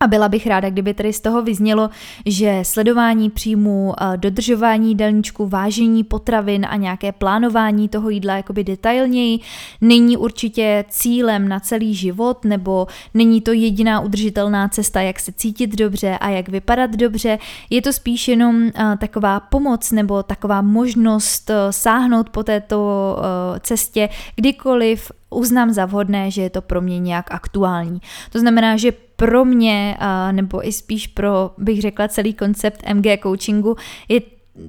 a 0.00 0.06
byla 0.06 0.28
bych 0.28 0.46
ráda, 0.46 0.70
kdyby 0.70 0.94
tady 0.94 1.12
z 1.12 1.20
toho 1.20 1.42
vyznělo, 1.42 1.90
že 2.26 2.60
sledování 2.62 3.30
příjmu, 3.30 3.94
dodržování 4.16 4.88
jídelníčku, 4.88 5.46
vážení 5.48 6.04
potravin 6.04 6.66
a 6.70 6.76
nějaké 6.76 7.12
plánování 7.12 7.88
toho 7.88 8.10
jídla 8.10 8.36
jakoby 8.36 8.64
detailněji 8.64 9.40
není 9.80 10.16
určitě 10.16 10.84
cílem 10.88 11.48
na 11.48 11.60
celý 11.60 11.94
život, 11.94 12.44
nebo 12.44 12.86
není 13.14 13.40
to 13.40 13.52
jediná 13.52 14.00
udržitelná 14.00 14.68
cesta, 14.68 15.00
jak 15.00 15.20
se 15.20 15.32
cítit 15.32 15.76
dobře 15.76 16.18
a 16.20 16.28
jak 16.28 16.48
vypadat 16.48 16.90
dobře. 16.90 17.38
Je 17.70 17.82
to 17.82 17.92
spíš 17.92 18.28
jenom 18.28 18.70
taková 18.98 19.40
pomoc 19.40 19.92
nebo 19.92 20.22
taková 20.22 20.62
možnost 20.62 21.50
sáhnout 21.70 22.30
po 22.30 22.42
této 22.42 23.16
cestě 23.60 24.08
kdykoliv 24.36 25.12
uznám 25.30 25.72
za 25.72 25.86
vhodné, 25.86 26.30
že 26.30 26.42
je 26.42 26.50
to 26.50 26.62
pro 26.62 26.80
mě 26.80 26.98
nějak 26.98 27.32
aktuální. 27.32 28.00
To 28.32 28.38
znamená, 28.38 28.76
že 28.76 28.92
pro 29.16 29.44
mě, 29.44 29.96
nebo 30.32 30.68
i 30.68 30.72
spíš 30.72 31.06
pro, 31.06 31.50
bych 31.58 31.80
řekla, 31.80 32.08
celý 32.08 32.34
koncept 32.34 32.82
MG 32.94 33.22
coachingu 33.22 33.76
je 34.08 34.20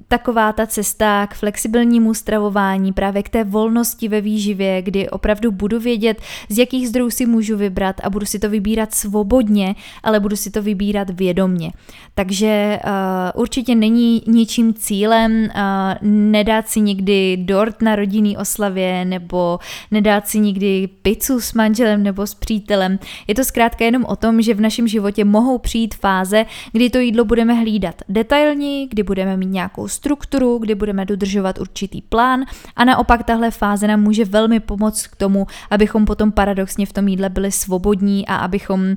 taková 0.08 0.52
ta 0.52 0.66
cesta 0.66 1.26
k 1.26 1.34
flexibilnímu 1.34 2.14
stravování, 2.14 2.92
právě 2.92 3.22
k 3.22 3.28
té 3.28 3.44
volnosti 3.44 4.08
ve 4.08 4.20
výživě, 4.20 4.82
kdy 4.82 5.10
opravdu 5.10 5.52
budu 5.52 5.80
vědět, 5.80 6.20
z 6.48 6.58
jakých 6.58 6.88
zdrojů 6.88 7.10
si 7.10 7.26
můžu 7.26 7.56
vybrat 7.56 8.00
a 8.02 8.10
budu 8.10 8.26
si 8.26 8.38
to 8.38 8.50
vybírat 8.50 8.94
svobodně, 8.94 9.74
ale 10.02 10.20
budu 10.20 10.36
si 10.36 10.50
to 10.50 10.62
vybírat 10.62 11.10
vědomně. 11.10 11.72
Takže 12.14 12.78
uh, 12.84 13.40
určitě 13.40 13.74
není 13.74 14.22
ničím 14.26 14.74
cílem 14.74 15.32
uh, 15.42 15.50
nedát 16.08 16.68
si 16.68 16.80
nikdy 16.80 17.36
dort 17.36 17.82
na 17.82 17.96
rodinný 17.96 18.36
oslavě 18.36 19.04
nebo 19.04 19.58
nedát 19.90 20.28
si 20.28 20.38
nikdy 20.38 20.88
pizzu 21.02 21.40
s 21.40 21.52
manželem 21.52 22.02
nebo 22.02 22.26
s 22.26 22.34
přítelem. 22.34 22.98
Je 23.28 23.34
to 23.34 23.44
zkrátka 23.44 23.84
jenom 23.84 24.04
o 24.04 24.16
tom, 24.16 24.42
že 24.42 24.54
v 24.54 24.60
našem 24.60 24.88
životě 24.88 25.24
mohou 25.24 25.58
přijít 25.58 25.94
fáze, 25.94 26.46
kdy 26.72 26.90
to 26.90 26.98
jídlo 26.98 27.24
budeme 27.24 27.54
hlídat 27.54 27.94
detailně, 28.08 28.86
kdy 28.88 29.02
budeme 29.02 29.36
mít 29.36 29.50
nějakou 29.50 29.79
nějakou 29.80 29.88
strukturu, 29.88 30.58
kdy 30.58 30.74
budeme 30.74 31.04
dodržovat 31.04 31.58
určitý 31.58 32.02
plán 32.02 32.44
a 32.76 32.84
naopak 32.84 33.24
tahle 33.24 33.50
fáze 33.50 33.86
nám 33.86 34.02
může 34.02 34.24
velmi 34.24 34.60
pomoct 34.60 35.06
k 35.06 35.16
tomu, 35.16 35.46
abychom 35.70 36.04
potom 36.04 36.32
paradoxně 36.32 36.86
v 36.86 36.92
tom 36.92 37.08
jídle 37.08 37.28
byli 37.28 37.52
svobodní 37.52 38.26
a 38.26 38.36
abychom 38.36 38.80
uh, 38.80 38.96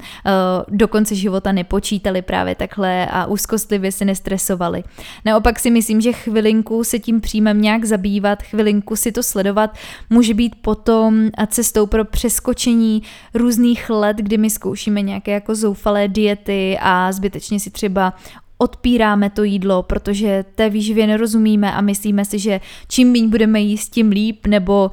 do 0.67 0.87
konce 0.87 1.15
života 1.15 1.51
nepočítali 1.51 2.21
právě 2.21 2.55
takhle 2.55 3.07
a 3.07 3.25
úzkostlivě 3.25 3.91
se 3.91 4.05
nestresovali. 4.05 4.83
Naopak 5.25 5.59
si 5.59 5.71
myslím, 5.71 6.01
že 6.01 6.13
chvilinku 6.13 6.83
se 6.83 6.99
tím 6.99 7.21
příjmem 7.21 7.61
nějak 7.61 7.85
zabývat, 7.85 8.43
chvilinku 8.43 8.95
si 8.95 9.11
to 9.11 9.23
sledovat, 9.23 9.75
může 10.09 10.33
být 10.33 10.55
potom 10.61 11.29
cestou 11.47 11.85
pro 11.85 12.05
přeskočení 12.05 13.03
různých 13.33 13.89
let, 13.89 14.17
kdy 14.17 14.37
my 14.37 14.49
zkoušíme 14.49 15.01
nějaké 15.01 15.31
jako 15.31 15.55
zoufalé 15.55 16.07
diety 16.07 16.77
a 16.81 17.11
zbytečně 17.11 17.59
si 17.59 17.69
třeba 17.69 18.13
odpíráme 18.57 19.29
to 19.29 19.43
jídlo, 19.43 19.83
protože 19.83 20.45
té 20.55 20.69
výživě 20.69 21.07
nerozumíme 21.07 21.73
a 21.73 21.81
myslíme 21.81 22.25
si, 22.25 22.39
že 22.39 22.61
čím 22.87 23.11
méně 23.11 23.27
budeme 23.27 23.59
jíst, 23.59 23.89
tím 23.89 24.09
líp, 24.09 24.47
nebo 24.47 24.91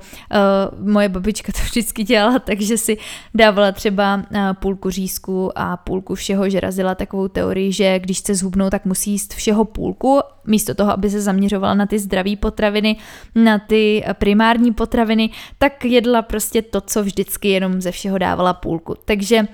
uh, 0.78 0.88
moje 0.88 1.08
babička 1.08 1.52
to 1.52 1.58
vždycky 1.64 2.04
dělala, 2.04 2.38
takže 2.38 2.78
si 2.78 2.98
dávala 3.34 3.72
třeba 3.72 4.16
uh, 4.16 4.38
půlku 4.52 4.90
řízku 4.90 5.58
a 5.58 5.76
půlku 5.76 6.14
všeho, 6.14 6.48
že 6.48 6.60
razila 6.60 6.94
takovou 6.94 7.28
teorii, 7.28 7.72
že 7.72 7.98
když 7.98 8.18
chce 8.18 8.34
zhubnout, 8.34 8.70
tak 8.70 8.84
musí 8.84 9.10
jíst 9.10 9.34
všeho 9.34 9.64
půlku, 9.64 10.20
místo 10.46 10.74
toho, 10.74 10.92
aby 10.92 11.10
se 11.10 11.20
zaměřovala 11.20 11.74
na 11.74 11.86
ty 11.86 11.98
zdravé 11.98 12.36
potraviny, 12.36 12.96
na 13.34 13.58
ty 13.58 14.04
primární 14.18 14.72
potraviny, 14.72 15.30
tak 15.58 15.84
jedla 15.84 16.22
prostě 16.22 16.62
to, 16.62 16.80
co 16.80 17.02
vždycky 17.02 17.48
jenom 17.48 17.80
ze 17.80 17.90
všeho 17.90 18.18
dávala 18.18 18.54
půlku. 18.54 18.94
Takže 19.04 19.40
uh, 19.40 19.46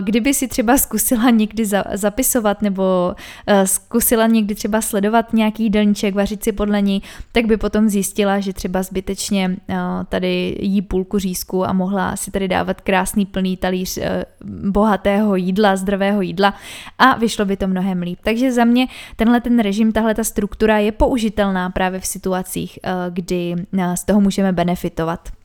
kdyby 0.00 0.34
si 0.34 0.48
třeba 0.48 0.78
zkusila 0.78 1.30
někdy 1.30 1.66
za, 1.66 1.84
zapisovat 1.94 2.62
nebo 2.62 3.14
eh, 3.46 3.47
zkusila 3.64 4.26
někdy 4.26 4.54
třeba 4.54 4.80
sledovat 4.80 5.32
nějaký 5.32 5.62
jídelníček, 5.62 6.14
vařit 6.14 6.44
si 6.44 6.52
podle 6.52 6.82
ní, 6.82 7.02
tak 7.32 7.46
by 7.46 7.56
potom 7.56 7.88
zjistila, 7.88 8.40
že 8.40 8.52
třeba 8.52 8.82
zbytečně 8.82 9.56
eh, 9.68 9.76
tady 10.08 10.58
jí 10.60 10.82
půlku 10.82 11.18
řízku 11.18 11.64
a 11.64 11.72
mohla 11.72 12.16
si 12.16 12.30
tady 12.30 12.48
dávat 12.48 12.80
krásný 12.80 13.26
plný 13.26 13.56
talíř 13.56 13.98
bohatého 14.44 15.36
jídla, 15.36 15.76
zdravého 15.76 16.22
jídla 16.22 16.54
a 16.98 17.18
vyšlo 17.18 17.44
by 17.44 17.56
to 17.56 17.66
mnohem 17.66 18.02
líp. 18.02 18.18
Takže 18.22 18.52
za 18.52 18.64
mě 18.64 18.86
tenhle 19.16 19.40
ten 19.40 19.58
režim, 19.58 19.92
tahle 19.92 20.14
ta 20.14 20.24
struktura 20.24 20.78
je 20.78 20.92
použitelná 20.92 21.70
právě 21.70 22.00
v 22.00 22.06
situacích, 22.06 22.78
kdy 23.10 23.54
z 23.94 24.04
toho 24.04 24.20
můžeme 24.20 24.52
benefitovat. 24.52 25.37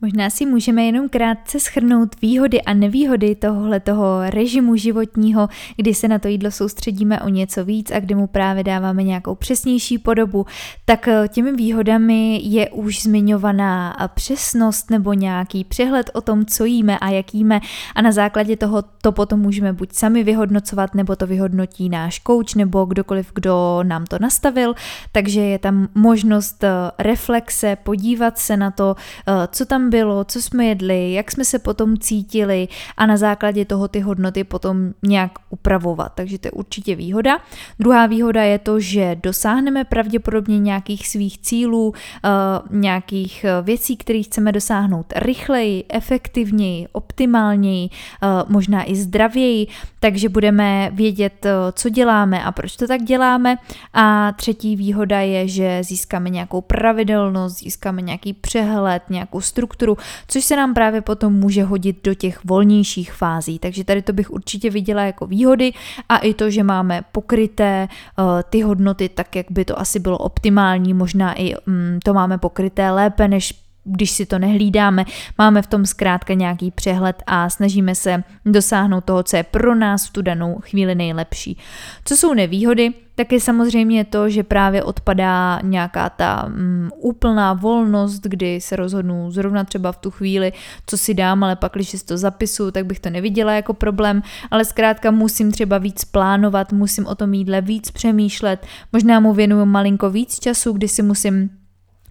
Možná 0.00 0.30
si 0.30 0.46
můžeme 0.46 0.84
jenom 0.84 1.08
krátce 1.08 1.60
schrnout 1.60 2.20
výhody 2.22 2.62
a 2.62 2.74
nevýhody 2.74 3.34
tohoto 3.34 4.20
režimu 4.30 4.76
životního, 4.76 5.48
kdy 5.76 5.94
se 5.94 6.08
na 6.08 6.18
to 6.18 6.28
jídlo 6.28 6.50
soustředíme 6.50 7.20
o 7.20 7.28
něco 7.28 7.64
víc 7.64 7.90
a 7.90 8.00
kdy 8.00 8.14
mu 8.14 8.26
právě 8.26 8.64
dáváme 8.64 9.02
nějakou 9.02 9.34
přesnější 9.34 9.98
podobu, 9.98 10.46
tak 10.84 11.08
eh, 11.08 11.28
těmi 11.28 11.52
výhodami 11.52 12.40
je 12.42 12.70
už 12.70 13.02
zmiňovaná 13.02 13.96
přesnost 14.14 14.90
nebo 14.90 15.12
nějaký 15.12 15.64
přehled 15.64 16.10
o 16.14 16.20
tom, 16.20 16.46
co 16.46 16.64
jíme 16.64 16.98
a 16.98 17.08
jak 17.08 17.34
jíme. 17.34 17.60
A 17.94 18.02
na 18.02 18.12
základě 18.12 18.56
toho 18.56 18.82
to 19.02 19.12
potom 19.12 19.40
můžeme 19.40 19.72
buď 19.72 19.92
sami 19.92 20.24
vyhodnocovat, 20.24 20.94
nebo 20.94 21.16
to 21.16 21.26
vyhodnotí 21.26 21.88
náš 21.88 22.18
kouč 22.18 22.54
nebo 22.54 22.84
kdokoliv, 22.84 23.30
kdo 23.34 23.80
nám 23.82 24.04
to 24.04 24.16
nastavil, 24.20 24.74
takže 25.12 25.40
je 25.40 25.58
tam 25.58 25.88
možnost 25.94 26.64
eh, 26.64 26.70
reflexe, 26.98 27.76
podívat 27.82 28.38
se 28.38 28.56
na 28.56 28.70
to, 28.70 28.96
eh, 29.28 29.48
co 29.52 29.66
tam 29.66 29.87
bylo, 29.90 30.24
co 30.24 30.42
jsme 30.42 30.64
jedli, 30.64 31.12
jak 31.12 31.30
jsme 31.30 31.44
se 31.44 31.58
potom 31.58 31.98
cítili 31.98 32.68
a 32.96 33.06
na 33.06 33.16
základě 33.16 33.64
toho 33.64 33.88
ty 33.88 34.00
hodnoty 34.00 34.44
potom 34.44 34.92
nějak 35.02 35.32
upravovat. 35.50 36.12
Takže 36.14 36.38
to 36.38 36.46
je 36.46 36.52
určitě 36.52 36.94
výhoda. 36.94 37.38
Druhá 37.78 38.06
výhoda 38.06 38.42
je 38.42 38.58
to, 38.58 38.80
že 38.80 39.16
dosáhneme 39.22 39.84
pravděpodobně 39.84 40.58
nějakých 40.58 41.08
svých 41.08 41.38
cílů, 41.38 41.94
eh, 42.24 42.28
nějakých 42.70 43.44
eh, 43.44 43.62
věcí, 43.62 43.96
které 43.96 44.22
chceme 44.22 44.52
dosáhnout 44.52 45.12
rychleji, 45.16 45.84
efektivněji, 45.88 46.88
optimálněji, 46.92 47.88
eh, 47.88 48.26
možná 48.48 48.90
i 48.90 48.96
zdravěji, 48.96 49.66
takže 50.00 50.28
budeme 50.28 50.90
vědět, 50.92 51.46
co 51.72 51.88
děláme 51.88 52.44
a 52.44 52.52
proč 52.52 52.76
to 52.76 52.86
tak 52.86 53.02
děláme. 53.02 53.56
A 53.94 54.32
třetí 54.32 54.76
výhoda 54.76 55.20
je, 55.20 55.48
že 55.48 55.80
získáme 55.84 56.30
nějakou 56.30 56.60
pravidelnost, 56.60 57.58
získáme 57.58 58.02
nějaký 58.02 58.32
přehled, 58.32 59.02
nějakou 59.10 59.40
strukturu, 59.40 59.77
strukturu, 59.78 59.96
což 60.28 60.44
se 60.44 60.56
nám 60.56 60.74
právě 60.74 61.00
potom 61.00 61.32
může 61.32 61.64
hodit 61.64 61.96
do 62.04 62.14
těch 62.14 62.44
volnějších 62.44 63.12
fází. 63.12 63.58
Takže 63.58 63.84
tady 63.84 64.02
to 64.02 64.12
bych 64.12 64.30
určitě 64.30 64.70
viděla 64.70 65.02
jako 65.02 65.26
výhody 65.26 65.72
a 66.08 66.18
i 66.18 66.34
to, 66.34 66.50
že 66.50 66.62
máme 66.62 67.02
pokryté 67.12 67.88
uh, 68.18 68.24
ty 68.50 68.60
hodnoty 68.60 69.08
tak, 69.08 69.36
jak 69.36 69.46
by 69.50 69.64
to 69.64 69.80
asi 69.80 69.98
bylo 69.98 70.18
optimální, 70.18 70.94
možná 70.94 71.34
i 71.34 71.54
um, 71.56 71.98
to 72.04 72.14
máme 72.14 72.38
pokryté 72.38 72.90
lépe 72.90 73.28
než 73.28 73.54
když 73.84 74.10
si 74.10 74.26
to 74.26 74.38
nehlídáme, 74.38 75.04
máme 75.38 75.62
v 75.62 75.66
tom 75.66 75.86
zkrátka 75.86 76.34
nějaký 76.34 76.70
přehled 76.70 77.22
a 77.26 77.50
snažíme 77.50 77.94
se 77.94 78.22
dosáhnout 78.46 79.04
toho, 79.04 79.22
co 79.22 79.36
je 79.36 79.42
pro 79.42 79.74
nás 79.74 80.06
v 80.06 80.12
tu 80.12 80.22
danou 80.22 80.58
chvíli 80.60 80.94
nejlepší. 80.94 81.58
Co 82.04 82.16
jsou 82.16 82.34
nevýhody? 82.34 82.92
tak 83.18 83.32
je 83.32 83.40
samozřejmě 83.40 84.04
to, 84.04 84.30
že 84.30 84.42
právě 84.42 84.82
odpadá 84.82 85.60
nějaká 85.62 86.10
ta 86.10 86.46
um, 86.46 86.90
úplná 86.96 87.52
volnost, 87.52 88.22
kdy 88.22 88.60
se 88.60 88.76
rozhodnu 88.76 89.30
zrovna 89.30 89.64
třeba 89.64 89.92
v 89.92 89.96
tu 89.96 90.10
chvíli, 90.10 90.52
co 90.86 90.98
si 90.98 91.14
dám, 91.14 91.44
ale 91.44 91.56
pak, 91.56 91.72
když 91.72 91.88
si 91.88 92.04
to 92.04 92.18
zapisu, 92.18 92.70
tak 92.70 92.86
bych 92.86 93.00
to 93.00 93.10
neviděla 93.10 93.52
jako 93.52 93.74
problém, 93.74 94.22
ale 94.50 94.64
zkrátka 94.64 95.10
musím 95.10 95.52
třeba 95.52 95.78
víc 95.78 96.04
plánovat, 96.04 96.72
musím 96.72 97.06
o 97.06 97.14
tom 97.14 97.34
jídle 97.34 97.60
víc 97.60 97.90
přemýšlet, 97.90 98.66
možná 98.92 99.20
mu 99.20 99.32
věnuju 99.32 99.64
malinko 99.64 100.10
víc 100.10 100.38
času, 100.38 100.72
kdy 100.72 100.88
si 100.88 101.02
musím 101.02 101.50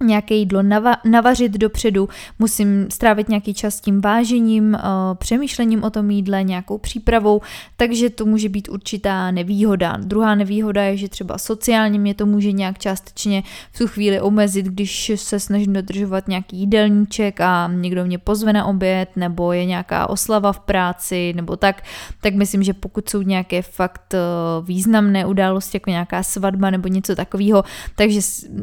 nějaké 0.03 0.35
jídlo 0.35 0.61
nava- 0.61 0.97
navařit 1.05 1.51
dopředu, 1.51 2.09
musím 2.39 2.87
strávit 2.91 3.29
nějaký 3.29 3.53
čas 3.53 3.75
s 3.75 3.81
tím 3.81 4.01
vážením, 4.01 4.73
uh, 4.73 4.79
přemýšlením 5.15 5.83
o 5.83 5.89
tom 5.89 6.11
jídle, 6.11 6.43
nějakou 6.43 6.77
přípravou, 6.77 7.41
takže 7.77 8.09
to 8.09 8.25
může 8.25 8.49
být 8.49 8.69
určitá 8.69 9.31
nevýhoda. 9.31 9.97
Druhá 9.97 10.35
nevýhoda 10.35 10.83
je, 10.83 10.97
že 10.97 11.09
třeba 11.09 11.37
sociálně 11.37 11.99
mě 11.99 12.13
to 12.13 12.25
může 12.25 12.51
nějak 12.51 12.79
částečně 12.79 13.43
v 13.71 13.77
tu 13.77 13.87
chvíli 13.87 14.21
omezit, 14.21 14.65
když 14.65 15.11
se 15.15 15.39
snažím 15.39 15.73
dodržovat 15.73 16.27
nějaký 16.27 16.57
jídelníček 16.57 17.41
a 17.41 17.71
někdo 17.73 18.05
mě 18.05 18.17
pozve 18.17 18.53
na 18.53 18.65
oběd, 18.65 19.09
nebo 19.15 19.53
je 19.53 19.65
nějaká 19.65 20.09
oslava 20.09 20.53
v 20.53 20.59
práci, 20.59 21.33
nebo 21.35 21.55
tak, 21.55 21.83
tak 22.21 22.33
myslím, 22.33 22.63
že 22.63 22.73
pokud 22.73 23.09
jsou 23.09 23.21
nějaké 23.21 23.61
fakt 23.61 24.13
uh, 24.13 24.65
významné 24.67 25.25
události, 25.25 25.75
jako 25.75 25.89
nějaká 25.89 26.23
svatba 26.23 26.69
nebo 26.69 26.87
něco 26.87 27.15
takového, 27.15 27.63
takže 27.95 28.19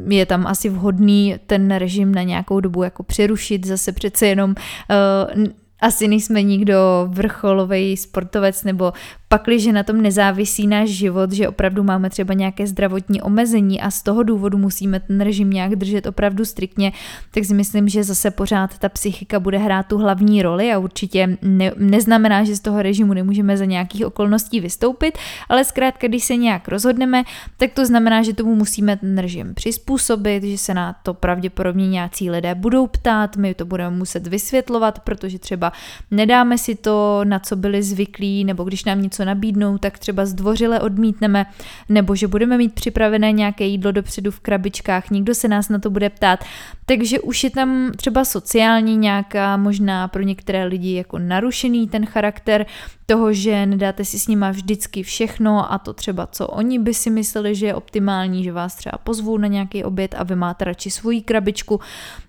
je 0.08 0.26
tam 0.26 0.46
asi 0.46 0.68
vhodný 0.68 1.23
ten 1.46 1.74
režim 1.74 2.14
na 2.14 2.22
nějakou 2.22 2.60
dobu 2.60 2.82
jako 2.82 3.02
přerušit, 3.02 3.66
zase 3.66 3.92
přece 3.92 4.26
jenom 4.26 4.50
uh, 4.50 5.44
asi 5.80 6.08
nejsme 6.08 6.42
nikdo 6.42 7.08
vrcholový 7.08 7.96
sportovec 7.96 8.64
nebo 8.64 8.92
pakliže 9.34 9.72
na 9.72 9.82
tom 9.82 9.98
nezávisí 10.02 10.66
náš 10.66 10.88
život, 10.88 11.32
že 11.32 11.48
opravdu 11.48 11.82
máme 11.82 12.10
třeba 12.10 12.34
nějaké 12.34 12.66
zdravotní 12.66 13.22
omezení 13.22 13.80
a 13.80 13.90
z 13.90 14.02
toho 14.02 14.22
důvodu 14.22 14.58
musíme 14.58 15.00
ten 15.00 15.20
režim 15.20 15.50
nějak 15.50 15.76
držet 15.76 16.06
opravdu 16.06 16.44
striktně, 16.44 16.92
tak 17.30 17.44
si 17.44 17.54
myslím, 17.54 17.88
že 17.88 18.04
zase 18.04 18.30
pořád 18.30 18.78
ta 18.78 18.88
psychika 18.88 19.40
bude 19.40 19.58
hrát 19.58 19.86
tu 19.86 19.98
hlavní 19.98 20.42
roli 20.42 20.72
a 20.72 20.78
určitě 20.78 21.36
ne, 21.42 21.72
neznamená, 21.76 22.44
že 22.44 22.56
z 22.56 22.60
toho 22.60 22.82
režimu 22.82 23.14
nemůžeme 23.14 23.56
za 23.56 23.64
nějakých 23.64 24.06
okolností 24.06 24.60
vystoupit, 24.60 25.18
ale 25.48 25.64
zkrátka, 25.64 26.06
když 26.06 26.24
se 26.24 26.36
nějak 26.36 26.68
rozhodneme, 26.68 27.24
tak 27.56 27.72
to 27.72 27.86
znamená, 27.86 28.22
že 28.22 28.34
tomu 28.34 28.54
musíme 28.54 28.96
ten 28.96 29.18
režim 29.18 29.54
přizpůsobit, 29.54 30.44
že 30.44 30.58
se 30.58 30.74
na 30.74 30.94
to 31.02 31.14
pravděpodobně 31.14 31.88
nějací 31.88 32.30
lidé 32.30 32.54
budou 32.54 32.86
ptát, 32.86 33.36
my 33.36 33.54
to 33.54 33.64
budeme 33.64 33.96
muset 33.96 34.26
vysvětlovat, 34.26 34.98
protože 34.98 35.38
třeba 35.38 35.72
nedáme 36.10 36.58
si 36.58 36.74
to, 36.74 37.20
na 37.24 37.38
co 37.38 37.56
byli 37.56 37.82
zvyklí, 37.82 38.44
nebo 38.44 38.64
když 38.64 38.84
nám 38.84 39.02
něco 39.02 39.23
nabídnou, 39.24 39.78
tak 39.78 39.98
třeba 39.98 40.26
zdvořile 40.26 40.80
odmítneme, 40.80 41.46
nebo 41.88 42.14
že 42.14 42.28
budeme 42.28 42.58
mít 42.58 42.74
připravené 42.74 43.32
nějaké 43.32 43.64
jídlo 43.64 43.92
dopředu 43.92 44.30
v 44.30 44.40
krabičkách, 44.40 45.10
nikdo 45.10 45.34
se 45.34 45.48
nás 45.48 45.68
na 45.68 45.78
to 45.78 45.90
bude 45.90 46.10
ptát. 46.10 46.44
Takže 46.86 47.20
už 47.20 47.44
je 47.44 47.50
tam 47.50 47.92
třeba 47.96 48.24
sociální 48.24 48.96
nějaká, 48.96 49.56
možná 49.56 50.08
pro 50.08 50.22
některé 50.22 50.64
lidi 50.64 50.94
jako 50.94 51.18
narušený 51.18 51.88
ten 51.88 52.06
charakter 52.06 52.66
toho, 53.06 53.32
že 53.32 53.66
nedáte 53.66 54.04
si 54.04 54.18
s 54.18 54.28
nima 54.28 54.50
vždycky 54.50 55.02
všechno 55.02 55.72
a 55.72 55.78
to 55.78 55.92
třeba, 55.92 56.26
co 56.26 56.46
oni 56.46 56.78
by 56.78 56.94
si 56.94 57.10
mysleli, 57.10 57.54
že 57.54 57.66
je 57.66 57.74
optimální, 57.74 58.44
že 58.44 58.52
vás 58.52 58.74
třeba 58.74 58.98
pozvou 58.98 59.38
na 59.38 59.48
nějaký 59.48 59.84
oběd 59.84 60.14
a 60.18 60.22
vy 60.22 60.36
máte 60.36 60.64
radši 60.64 60.90
svoji 60.90 61.22
krabičku. 61.22 61.80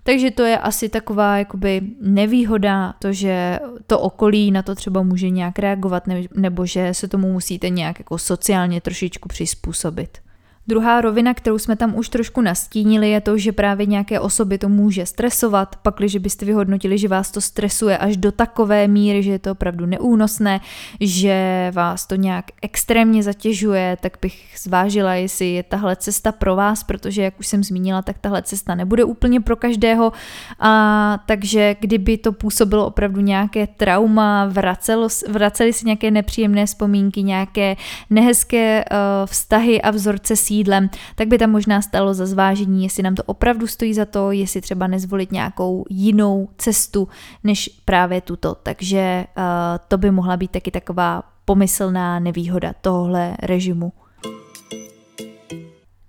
Takže 0.02 0.30
to 0.30 0.42
je 0.42 0.58
asi 0.58 0.88
taková 0.88 1.38
jakoby 1.38 1.80
nevýhoda, 2.00 2.94
to, 2.98 3.12
že 3.12 3.58
to 3.86 4.00
okolí 4.00 4.50
na 4.50 4.62
to 4.62 4.74
třeba 4.74 5.02
může 5.02 5.30
nějak 5.30 5.58
reagovat, 5.58 6.02
nebo 6.36 6.66
že 6.66 6.94
se 6.94 7.08
tomu 7.08 7.32
musíte 7.32 7.68
nějak 7.68 7.98
jako 7.98 8.18
sociálně 8.18 8.80
trošičku 8.80 9.28
přizpůsobit. 9.28 10.25
Druhá 10.68 11.00
rovina, 11.00 11.34
kterou 11.34 11.58
jsme 11.58 11.76
tam 11.76 11.96
už 11.96 12.08
trošku 12.08 12.40
nastínili, 12.40 13.10
je 13.10 13.20
to, 13.20 13.38
že 13.38 13.52
právě 13.52 13.86
nějaké 13.86 14.20
osoby 14.20 14.58
to 14.58 14.68
může 14.68 15.06
stresovat, 15.06 15.76
pak, 15.76 15.94
když 15.98 16.16
byste 16.16 16.46
vyhodnotili, 16.46 16.98
že 16.98 17.08
vás 17.08 17.30
to 17.30 17.40
stresuje 17.40 17.98
až 17.98 18.16
do 18.16 18.32
takové 18.32 18.88
míry, 18.88 19.22
že 19.22 19.30
je 19.30 19.38
to 19.38 19.52
opravdu 19.52 19.86
neúnosné, 19.86 20.60
že 21.00 21.70
vás 21.74 22.06
to 22.06 22.14
nějak 22.14 22.44
extrémně 22.62 23.22
zatěžuje, 23.22 23.96
tak 24.00 24.12
bych 24.22 24.44
zvážila, 24.62 25.14
jestli 25.14 25.52
je 25.52 25.62
tahle 25.62 25.96
cesta 25.96 26.32
pro 26.32 26.56
vás, 26.56 26.84
protože, 26.84 27.22
jak 27.22 27.40
už 27.40 27.46
jsem 27.46 27.64
zmínila, 27.64 28.02
tak 28.02 28.18
tahle 28.18 28.42
cesta 28.42 28.74
nebude 28.74 29.04
úplně 29.04 29.40
pro 29.40 29.56
každého. 29.56 30.12
A 30.60 31.18
takže 31.26 31.76
kdyby 31.80 32.18
to 32.18 32.32
působilo 32.32 32.86
opravdu 32.86 33.20
nějaké 33.20 33.66
trauma, 33.66 34.46
vracelo, 34.46 35.08
vraceli 35.28 35.72
si 35.72 35.84
nějaké 35.84 36.10
nepříjemné 36.10 36.66
vzpomínky, 36.66 37.22
nějaké 37.22 37.76
nehezké 38.10 38.84
uh, 38.84 38.96
vztahy 39.26 39.82
a 39.82 39.90
vzorce 39.90 40.36
sí 40.36 40.55
sídlem, 40.56 40.90
tak 41.14 41.28
by 41.28 41.38
tam 41.38 41.50
možná 41.50 41.82
stalo 41.82 42.14
za 42.14 42.26
zvážení, 42.26 42.82
jestli 42.82 43.02
nám 43.02 43.14
to 43.14 43.22
opravdu 43.22 43.66
stojí 43.66 43.94
za 43.94 44.04
to, 44.04 44.32
jestli 44.32 44.60
třeba 44.60 44.86
nezvolit 44.86 45.32
nějakou 45.32 45.84
jinou 45.90 46.48
cestu 46.56 47.08
než 47.44 47.68
právě 47.84 48.20
tuto. 48.20 48.54
Takže 48.54 49.26
uh, 49.36 49.44
to 49.88 49.98
by 49.98 50.10
mohla 50.10 50.36
být 50.36 50.50
taky 50.50 50.70
taková 50.70 51.22
pomyslná 51.44 52.20
nevýhoda 52.20 52.72
tohle 52.80 53.36
režimu. 53.42 53.92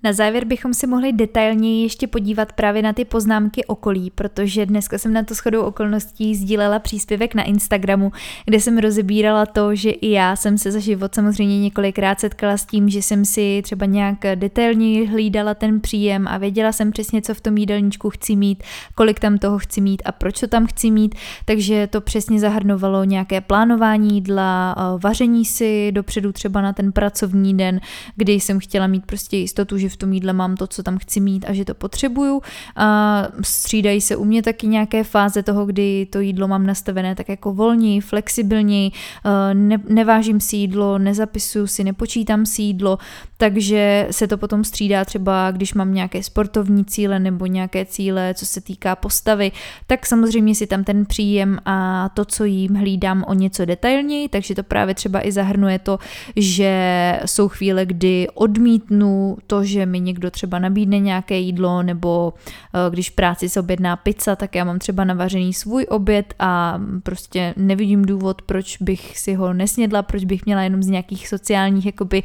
Na 0.04 0.14
závěr 0.14 0.46
bychom 0.46 0.74
si 0.74 0.88
mohli 0.88 1.14
detailněji 1.14 1.84
ještě 1.84 2.08
podívat 2.08 2.54
právě 2.54 2.82
na 2.82 2.94
ty 2.94 3.06
poznámky 3.06 3.66
okolí, 3.66 4.12
protože 4.12 4.66
dneska 4.66 4.98
jsem 4.98 5.14
na 5.14 5.24
to 5.24 5.34
shodou 5.34 5.62
okolností 5.62 6.36
sdílela 6.36 6.80
příspěvek 6.80 7.36
na 7.36 7.44
Instagramu, 7.44 8.12
kde 8.46 8.60
jsem 8.60 8.78
rozebírala 8.78 9.46
to, 9.46 9.76
že 9.76 9.90
i 9.90 10.12
já 10.12 10.36
jsem 10.36 10.58
se 10.58 10.72
za 10.72 10.80
život 10.80 11.16
samozřejmě 11.16 11.62
několikrát 11.62 12.20
setkala 12.20 12.58
s 12.58 12.66
tím, 12.66 12.90
že 12.90 13.02
jsem 13.02 13.26
si 13.26 13.62
třeba 13.64 13.86
nějak 13.86 14.18
detailněji 14.36 15.06
hlídala 15.06 15.54
ten 15.54 15.80
příjem 15.80 16.28
a 16.28 16.38
věděla 16.38 16.72
jsem 16.72 16.92
přesně, 16.92 17.22
co 17.22 17.34
v 17.34 17.42
tom 17.42 17.58
jídelníčku 17.58 18.10
chci 18.10 18.36
mít, 18.36 18.64
kolik 18.96 19.20
tam 19.20 19.38
toho 19.38 19.60
chci 19.60 19.82
mít 19.82 20.02
a 20.06 20.12
proč 20.12 20.40
to 20.40 20.48
tam 20.48 20.68
chci 20.68 20.92
mít, 20.92 21.16
takže 21.46 21.88
to 21.88 22.02
přesně 22.02 22.40
zahrnovalo 22.40 23.04
nějaké 23.04 23.42
plánování 23.42 24.16
jídla, 24.16 24.76
vaření 25.04 25.46
si 25.46 25.92
dopředu 25.92 26.32
třeba 26.32 26.62
na 26.62 26.74
ten 26.74 26.92
pracovní 26.92 27.58
den, 27.58 27.80
kdy 28.16 28.34
jsem 28.34 28.60
chtěla 28.60 28.88
mít 28.88 29.06
prostě 29.06 29.38
jistotu, 29.38 29.78
že 29.78 29.87
v 29.90 29.98
tom 29.98 30.14
jídle 30.14 30.34
mám 30.34 30.56
to, 30.56 30.68
co 30.68 30.84
tam 30.84 30.98
chci 30.98 31.20
mít 31.20 31.46
a 31.48 31.54
že 31.54 31.66
to 31.66 31.74
potřebuju. 31.74 32.42
A 32.76 33.28
střídají 33.42 34.02
se 34.02 34.16
u 34.16 34.26
mě 34.26 34.44
taky 34.44 34.68
nějaké 34.68 35.04
fáze 35.04 35.44
toho, 35.44 35.66
kdy 35.66 36.08
to 36.10 36.20
jídlo 36.20 36.48
mám 36.48 36.66
nastavené 36.66 37.16
tak 37.16 37.30
jako 37.30 37.54
volněji, 37.54 38.02
flexibilněji, 38.02 38.92
ne, 39.54 39.78
nevážím 39.90 40.40
si 40.40 40.56
jídlo, 40.56 40.98
nezapisuju 40.98 41.68
si, 41.68 41.84
nepočítám 41.84 42.46
si 42.46 42.62
jídlo, 42.62 42.98
takže 43.38 44.08
se 44.12 44.28
to 44.28 44.38
potom 44.38 44.64
střídá 44.64 45.06
třeba, 45.06 45.52
když 45.52 45.74
mám 45.74 45.94
nějaké 45.94 46.24
sportovní 46.24 46.86
cíle 46.86 47.20
nebo 47.20 47.46
nějaké 47.46 47.86
cíle, 47.86 48.34
co 48.34 48.46
se 48.46 48.62
týká 48.62 48.96
postavy, 48.96 49.52
tak 49.88 50.06
samozřejmě 50.06 50.56
si 50.56 50.68
tam 50.68 50.84
ten 50.84 51.06
příjem 51.06 51.60
a 51.66 52.10
to, 52.14 52.26
co 52.26 52.46
jím, 52.46 52.76
hlídám 52.76 53.24
o 53.28 53.34
něco 53.34 53.66
detailněji, 53.66 54.30
takže 54.30 54.56
to 54.56 54.64
právě 54.64 54.96
třeba 54.96 55.28
i 55.28 55.32
zahrnuje 55.32 55.80
to, 55.80 56.00
že 56.36 57.20
jsou 57.26 57.48
chvíle, 57.48 57.86
kdy 57.86 58.28
odmítnu 58.34 59.38
to, 59.48 59.64
že 59.64 59.77
mi 59.86 60.00
někdo 60.00 60.32
třeba 60.32 60.60
nabídne 60.60 61.00
nějaké 61.00 61.38
jídlo, 61.38 61.84
nebo 61.84 62.34
eh, 62.74 62.90
když 62.90 63.10
v 63.10 63.16
práci 63.16 63.50
se 63.50 63.60
objedná 63.60 63.96
pizza, 63.96 64.36
tak 64.36 64.56
já 64.56 64.64
mám 64.64 64.80
třeba 64.80 65.04
navařený 65.04 65.54
svůj 65.54 65.86
oběd 65.90 66.34
a 66.40 66.82
prostě 67.04 67.54
nevidím 67.58 68.06
důvod, 68.06 68.42
proč 68.42 68.78
bych 68.82 69.20
si 69.20 69.34
ho 69.34 69.54
nesnědla, 69.54 70.04
proč 70.04 70.26
bych 70.26 70.46
měla 70.46 70.62
jenom 70.62 70.84
z 70.84 70.88
nějakých 70.88 71.28
sociálních 71.28 71.86
jakoby 71.86 72.24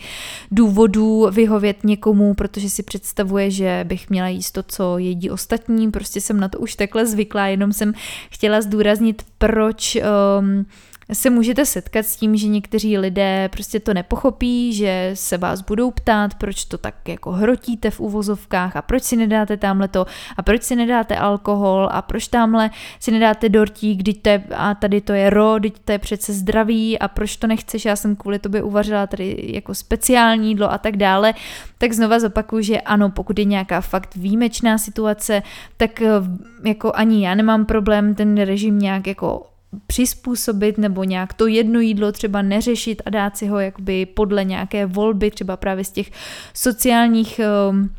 důvodů 0.51 1.29
vyhovět 1.31 1.85
někomu, 1.85 2.35
protože 2.35 2.71
si 2.71 2.83
představuje, 2.83 3.51
že 3.51 3.85
bych 3.89 4.11
měla 4.11 4.29
jíst 4.29 4.53
to, 4.53 4.63
co 4.63 4.99
jedí 4.99 5.31
ostatní, 5.31 5.91
prostě 5.91 6.21
jsem 6.21 6.41
na 6.41 6.49
to 6.49 6.59
už 6.59 6.75
takhle 6.75 7.07
zvyklá, 7.07 7.47
jenom 7.47 7.73
jsem 7.73 7.93
chtěla 8.31 8.61
zdůraznit, 8.61 9.23
proč 9.39 9.97
um, 9.97 10.67
se 11.13 11.31
můžete 11.31 11.67
setkat 11.67 12.07
s 12.07 12.17
tím, 12.17 12.37
že 12.37 12.49
někteří 12.49 12.99
lidé 12.99 13.49
prostě 13.53 13.81
to 13.81 13.95
nepochopí, 13.95 14.73
že 14.73 15.11
se 15.15 15.39
vás 15.39 15.61
budou 15.61 15.91
ptát, 15.91 16.35
proč 16.35 16.65
to 16.65 16.79
tak 16.79 17.09
jako 17.09 17.33
hrotíte 17.33 17.91
v 17.91 18.01
uvozovkách 18.01 18.77
a 18.77 18.83
proč 18.83 19.03
si 19.03 19.17
nedáte 19.17 19.57
tamhle 19.57 19.89
to 19.89 20.07
a 20.37 20.43
proč 20.43 20.63
si 20.63 20.77
nedáte 20.77 21.17
alkohol 21.17 21.89
a 21.93 22.03
proč 22.03 22.29
tamhle 22.29 22.71
si 23.01 23.11
nedáte 23.11 23.49
dortík, 23.49 23.99
když 23.99 24.15
to 24.23 24.29
je, 24.29 24.43
a 24.57 24.75
tady 24.75 25.01
to 25.01 25.13
je 25.13 25.31
ro, 25.31 25.55
když 25.59 25.73
to 25.85 25.93
je 25.93 25.99
přece 25.99 26.33
zdraví 26.33 26.99
a 26.99 27.09
proč 27.09 27.37
to 27.37 27.47
nechceš, 27.47 27.85
já 27.85 27.97
jsem 27.97 28.17
kvůli 28.17 28.39
tobě 28.39 28.63
uvařila 28.63 29.07
tady 29.07 29.51
jako 29.55 29.75
speciální 29.75 30.49
jídlo 30.49 30.73
a 30.73 30.79
tak 30.79 30.97
dále, 30.97 31.35
tak 31.79 31.93
znova 31.93 32.21
zopakuju, 32.21 32.63
že 32.63 32.81
ano, 32.81 33.11
pokud 33.11 33.39
je 33.39 33.45
nějaká 33.45 33.81
fakt 33.81 34.17
výjimečná 34.17 34.79
situace, 34.79 35.43
tak 35.77 36.03
eh, 36.03 36.09
jako 36.65 36.93
ani 36.95 37.25
já 37.25 37.35
nemám 37.35 37.67
problém 37.67 38.15
ten 38.15 38.37
režim 38.37 38.79
nějak 38.79 39.07
jako 39.07 39.52
přizpůsobit 39.87 40.79
nebo 40.79 41.05
nějak 41.05 41.33
to 41.33 41.47
jedno 41.47 41.81
jídlo 41.81 42.13
třeba 42.13 42.43
neřešit 42.43 43.03
a 43.05 43.11
dát 43.11 43.37
si 43.37 43.47
ho 43.47 43.59
jakoby 43.59 44.07
podle 44.07 44.45
nějaké 44.45 44.87
volby, 44.87 45.31
třeba 45.31 45.57
právě 45.57 45.85
z 45.85 45.91
těch 45.91 46.11
sociálních 46.55 47.41
um, 47.71 47.91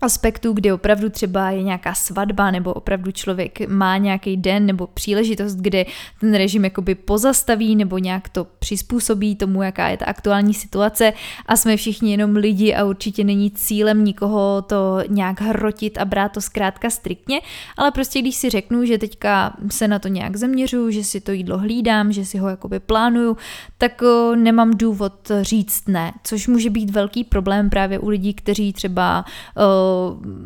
aspektů, 0.00 0.52
kdy 0.52 0.72
opravdu 0.72 1.10
třeba 1.10 1.50
je 1.50 1.62
nějaká 1.62 1.94
svatba 1.94 2.50
nebo 2.50 2.72
opravdu 2.72 3.12
člověk 3.12 3.68
má 3.68 3.96
nějaký 3.96 4.36
den 4.36 4.66
nebo 4.66 4.86
příležitost, 4.86 5.54
kde 5.54 5.86
ten 6.20 6.34
režim 6.34 6.64
jakoby 6.64 6.94
pozastaví 6.94 7.76
nebo 7.76 7.98
nějak 7.98 8.28
to 8.28 8.46
přizpůsobí 8.58 9.36
tomu, 9.36 9.62
jaká 9.62 9.88
je 9.88 9.96
ta 9.96 10.04
aktuální 10.04 10.54
situace. 10.54 11.12
A 11.46 11.56
jsme 11.56 11.76
všichni 11.76 12.10
jenom 12.10 12.36
lidi 12.36 12.74
a 12.74 12.84
určitě 12.84 13.24
není 13.24 13.50
cílem 13.50 14.04
nikoho 14.04 14.62
to 14.62 14.98
nějak 15.08 15.40
hrotit 15.40 15.98
a 15.98 16.04
brát 16.04 16.32
to 16.32 16.40
zkrátka 16.40 16.90
striktně, 16.90 17.40
ale 17.76 17.90
prostě 17.90 18.20
když 18.20 18.36
si 18.36 18.50
řeknu, 18.50 18.84
že 18.84 18.98
teďka 18.98 19.56
se 19.70 19.88
na 19.88 19.98
to 19.98 20.08
nějak 20.08 20.36
zaměřuju, 20.36 20.90
že 20.90 21.04
si 21.04 21.20
to 21.20 21.32
jídlo 21.32 21.58
hlídám, 21.58 22.12
že 22.12 22.24
si 22.24 22.38
ho 22.38 22.48
jakoby 22.48 22.80
plánuju, 22.80 23.36
tak 23.78 24.02
nemám 24.34 24.70
důvod 24.70 25.30
říct 25.40 25.88
ne, 25.88 26.12
což 26.24 26.48
může 26.48 26.70
být 26.70 26.90
velký 26.90 27.24
problém 27.24 27.70
právě 27.70 27.98
u 27.98 28.08
lidí, 28.08 28.34
kteří 28.34 28.72
třeba 28.72 29.24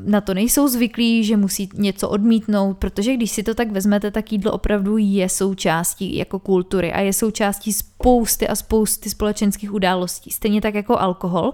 na 0.04 0.20
to 0.20 0.34
nejsou 0.34 0.68
zvyklí, 0.68 1.24
že 1.24 1.36
musí 1.36 1.68
něco 1.74 2.08
odmítnout, 2.08 2.78
protože 2.78 3.14
když 3.14 3.30
si 3.30 3.42
to 3.42 3.54
tak 3.54 3.70
vezmete, 3.70 4.10
tak 4.10 4.32
jídlo 4.32 4.52
opravdu 4.52 4.96
je 4.96 5.28
součástí 5.28 6.16
jako 6.16 6.38
kultury 6.38 6.92
a 6.92 7.00
je 7.00 7.12
součástí 7.12 7.72
spousty 7.72 8.48
a 8.48 8.54
spousty 8.54 9.10
společenských 9.10 9.72
událostí. 9.72 10.30
Stejně 10.30 10.60
tak 10.60 10.74
jako 10.74 10.98
alkohol. 10.98 11.52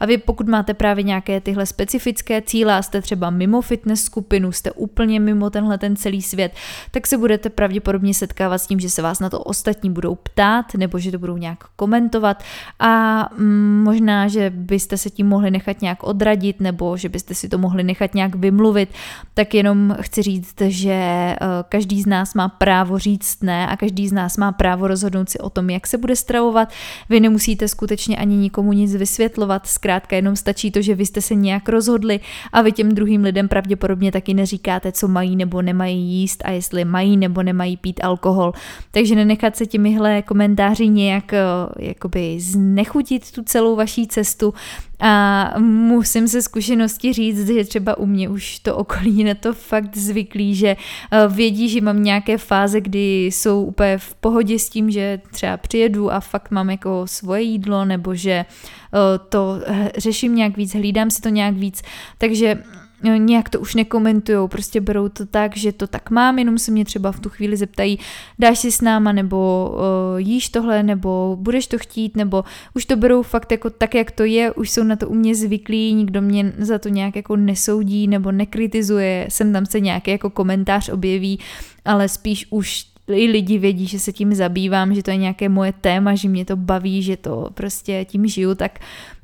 A 0.00 0.06
vy 0.06 0.18
pokud 0.18 0.48
máte 0.48 0.74
právě 0.74 1.02
nějaké 1.02 1.40
tyhle 1.40 1.66
specifické 1.66 2.42
cíle 2.42 2.82
jste 2.82 3.02
třeba 3.02 3.30
mimo 3.30 3.60
fitness 3.60 4.04
skupinu, 4.04 4.52
jste 4.52 4.72
úplně 4.72 5.20
mimo 5.20 5.50
tenhle 5.50 5.78
ten 5.78 5.96
celý 5.96 6.22
svět, 6.22 6.52
tak 6.90 7.06
se 7.06 7.18
budete 7.18 7.50
pravděpodobně 7.50 8.14
setkávat 8.14 8.58
s 8.58 8.66
tím, 8.66 8.80
že 8.80 8.90
se 8.90 9.02
vás 9.02 9.20
na 9.20 9.30
to 9.30 9.40
ostatní 9.40 9.90
budou 9.90 10.14
ptát 10.14 10.74
nebo 10.74 10.98
že 10.98 11.10
to 11.10 11.18
budou 11.18 11.36
nějak 11.36 11.64
komentovat 11.76 12.42
a 12.78 13.28
mm, 13.38 13.82
možná, 13.84 14.28
že 14.28 14.50
byste 14.50 14.96
se 14.96 15.10
tím 15.10 15.28
mohli 15.28 15.50
nechat 15.50 15.82
nějak 15.82 16.02
odradit 16.02 16.60
nebo 16.60 16.96
že 16.96 17.08
byste 17.08 17.29
si 17.34 17.48
to 17.48 17.58
mohli 17.58 17.82
nechat 17.82 18.14
nějak 18.14 18.34
vymluvit, 18.34 18.88
tak 19.34 19.54
jenom 19.54 19.96
chci 20.00 20.22
říct, 20.22 20.60
že 20.60 20.92
eh, 20.92 21.36
každý 21.68 22.02
z 22.02 22.06
nás 22.06 22.34
má 22.34 22.48
právo 22.48 22.98
říct 22.98 23.42
ne 23.42 23.66
a 23.66 23.76
každý 23.76 24.08
z 24.08 24.12
nás 24.12 24.36
má 24.36 24.52
právo 24.52 24.88
rozhodnout 24.88 25.30
si 25.30 25.38
o 25.38 25.50
tom, 25.50 25.70
jak 25.70 25.86
se 25.86 25.98
bude 25.98 26.16
stravovat. 26.16 26.68
Vy 27.08 27.20
nemusíte 27.20 27.68
skutečně 27.68 28.16
ani 28.16 28.36
nikomu 28.36 28.72
nic 28.72 28.96
vysvětlovat, 28.96 29.66
zkrátka 29.66 30.16
jenom 30.16 30.36
stačí 30.36 30.70
to, 30.70 30.82
že 30.82 30.94
vy 30.94 31.06
jste 31.06 31.20
se 31.20 31.34
nějak 31.34 31.68
rozhodli 31.68 32.20
a 32.52 32.62
vy 32.62 32.72
těm 32.72 32.94
druhým 32.94 33.22
lidem 33.22 33.48
pravděpodobně 33.48 34.12
taky 34.12 34.34
neříkáte, 34.34 34.92
co 34.92 35.08
mají 35.08 35.36
nebo 35.36 35.62
nemají 35.62 35.98
jíst 35.98 36.42
a 36.44 36.50
jestli 36.50 36.84
mají 36.84 37.16
nebo 37.16 37.42
nemají 37.42 37.76
pít 37.76 38.04
alkohol. 38.04 38.52
Takže 38.90 39.14
nenechat 39.14 39.56
se 39.56 39.66
těmihle 39.66 40.22
komentáři 40.22 40.88
nějak 40.88 41.32
eh, 41.32 41.42
jakoby 41.78 42.40
znechutit 42.40 43.32
tu 43.32 43.42
celou 43.42 43.76
vaší 43.76 44.06
cestu 44.06 44.54
a 45.00 45.54
musím 45.58 46.28
se 46.28 46.42
zkušenosti 46.42 47.12
říct, 47.12 47.19
že 47.28 47.64
třeba 47.64 47.98
u 47.98 48.06
mě 48.06 48.28
už 48.28 48.58
to 48.58 48.76
okolí 48.76 49.24
na 49.24 49.34
to 49.34 49.52
fakt 49.52 49.96
zvyklý, 49.96 50.54
že 50.54 50.76
eh, 51.10 51.28
vědí, 51.28 51.68
že 51.68 51.80
mám 51.80 52.02
nějaké 52.02 52.38
fáze, 52.38 52.80
kdy 52.80 53.26
jsou 53.26 53.64
úplně 53.64 53.98
v 53.98 54.14
pohodě 54.14 54.58
s 54.58 54.68
tím, 54.68 54.90
že 54.90 55.20
třeba 55.32 55.56
přijedu 55.56 56.12
a 56.12 56.20
fakt 56.20 56.50
mám 56.50 56.70
jako 56.70 57.02
svoje 57.06 57.42
jídlo, 57.42 57.84
nebo 57.84 58.14
že 58.14 58.30
eh, 58.32 58.46
to 59.28 59.60
řeším 59.96 60.34
nějak 60.34 60.56
víc, 60.56 60.74
hlídám 60.74 61.10
si 61.10 61.20
to 61.20 61.28
nějak 61.28 61.54
víc, 61.54 61.82
takže 62.18 62.62
nějak 63.02 63.48
to 63.48 63.60
už 63.60 63.74
nekomentujou, 63.74 64.48
prostě 64.48 64.80
berou 64.80 65.08
to 65.08 65.26
tak, 65.26 65.56
že 65.56 65.72
to 65.72 65.86
tak 65.86 66.10
mám, 66.10 66.38
jenom 66.38 66.58
se 66.58 66.70
mě 66.70 66.84
třeba 66.84 67.12
v 67.12 67.20
tu 67.20 67.28
chvíli 67.28 67.56
zeptají, 67.56 67.98
dáš 68.38 68.58
si 68.58 68.72
s 68.72 68.80
náma, 68.80 69.12
nebo 69.12 69.70
uh, 69.74 70.20
jíš 70.20 70.48
tohle, 70.48 70.82
nebo 70.82 71.36
budeš 71.40 71.66
to 71.66 71.78
chtít, 71.78 72.16
nebo 72.16 72.44
už 72.74 72.84
to 72.84 72.96
berou 72.96 73.22
fakt 73.22 73.52
jako 73.52 73.70
tak, 73.70 73.94
jak 73.94 74.10
to 74.10 74.24
je, 74.24 74.52
už 74.52 74.70
jsou 74.70 74.82
na 74.82 74.96
to 74.96 75.08
u 75.08 75.14
mě 75.14 75.34
zvyklí, 75.34 75.94
nikdo 75.94 76.22
mě 76.22 76.52
za 76.58 76.78
to 76.78 76.88
nějak 76.88 77.16
jako 77.16 77.36
nesoudí 77.36 78.08
nebo 78.08 78.32
nekritizuje, 78.32 79.26
sem 79.28 79.52
tam 79.52 79.66
se 79.66 79.80
nějaký 79.80 80.10
jako 80.10 80.30
komentář 80.30 80.88
objeví, 80.88 81.38
ale 81.84 82.08
spíš 82.08 82.46
už 82.50 82.90
i 83.08 83.26
lidi 83.26 83.58
vědí, 83.58 83.86
že 83.86 83.98
se 83.98 84.12
tím 84.12 84.34
zabývám, 84.34 84.94
že 84.94 85.02
to 85.02 85.10
je 85.10 85.16
nějaké 85.16 85.48
moje 85.48 85.72
téma, 85.72 86.14
že 86.14 86.28
mě 86.28 86.44
to 86.44 86.56
baví, 86.56 87.02
že 87.02 87.16
to 87.16 87.50
prostě 87.54 88.04
tím 88.04 88.26
žiju, 88.26 88.54
tak 88.54 88.78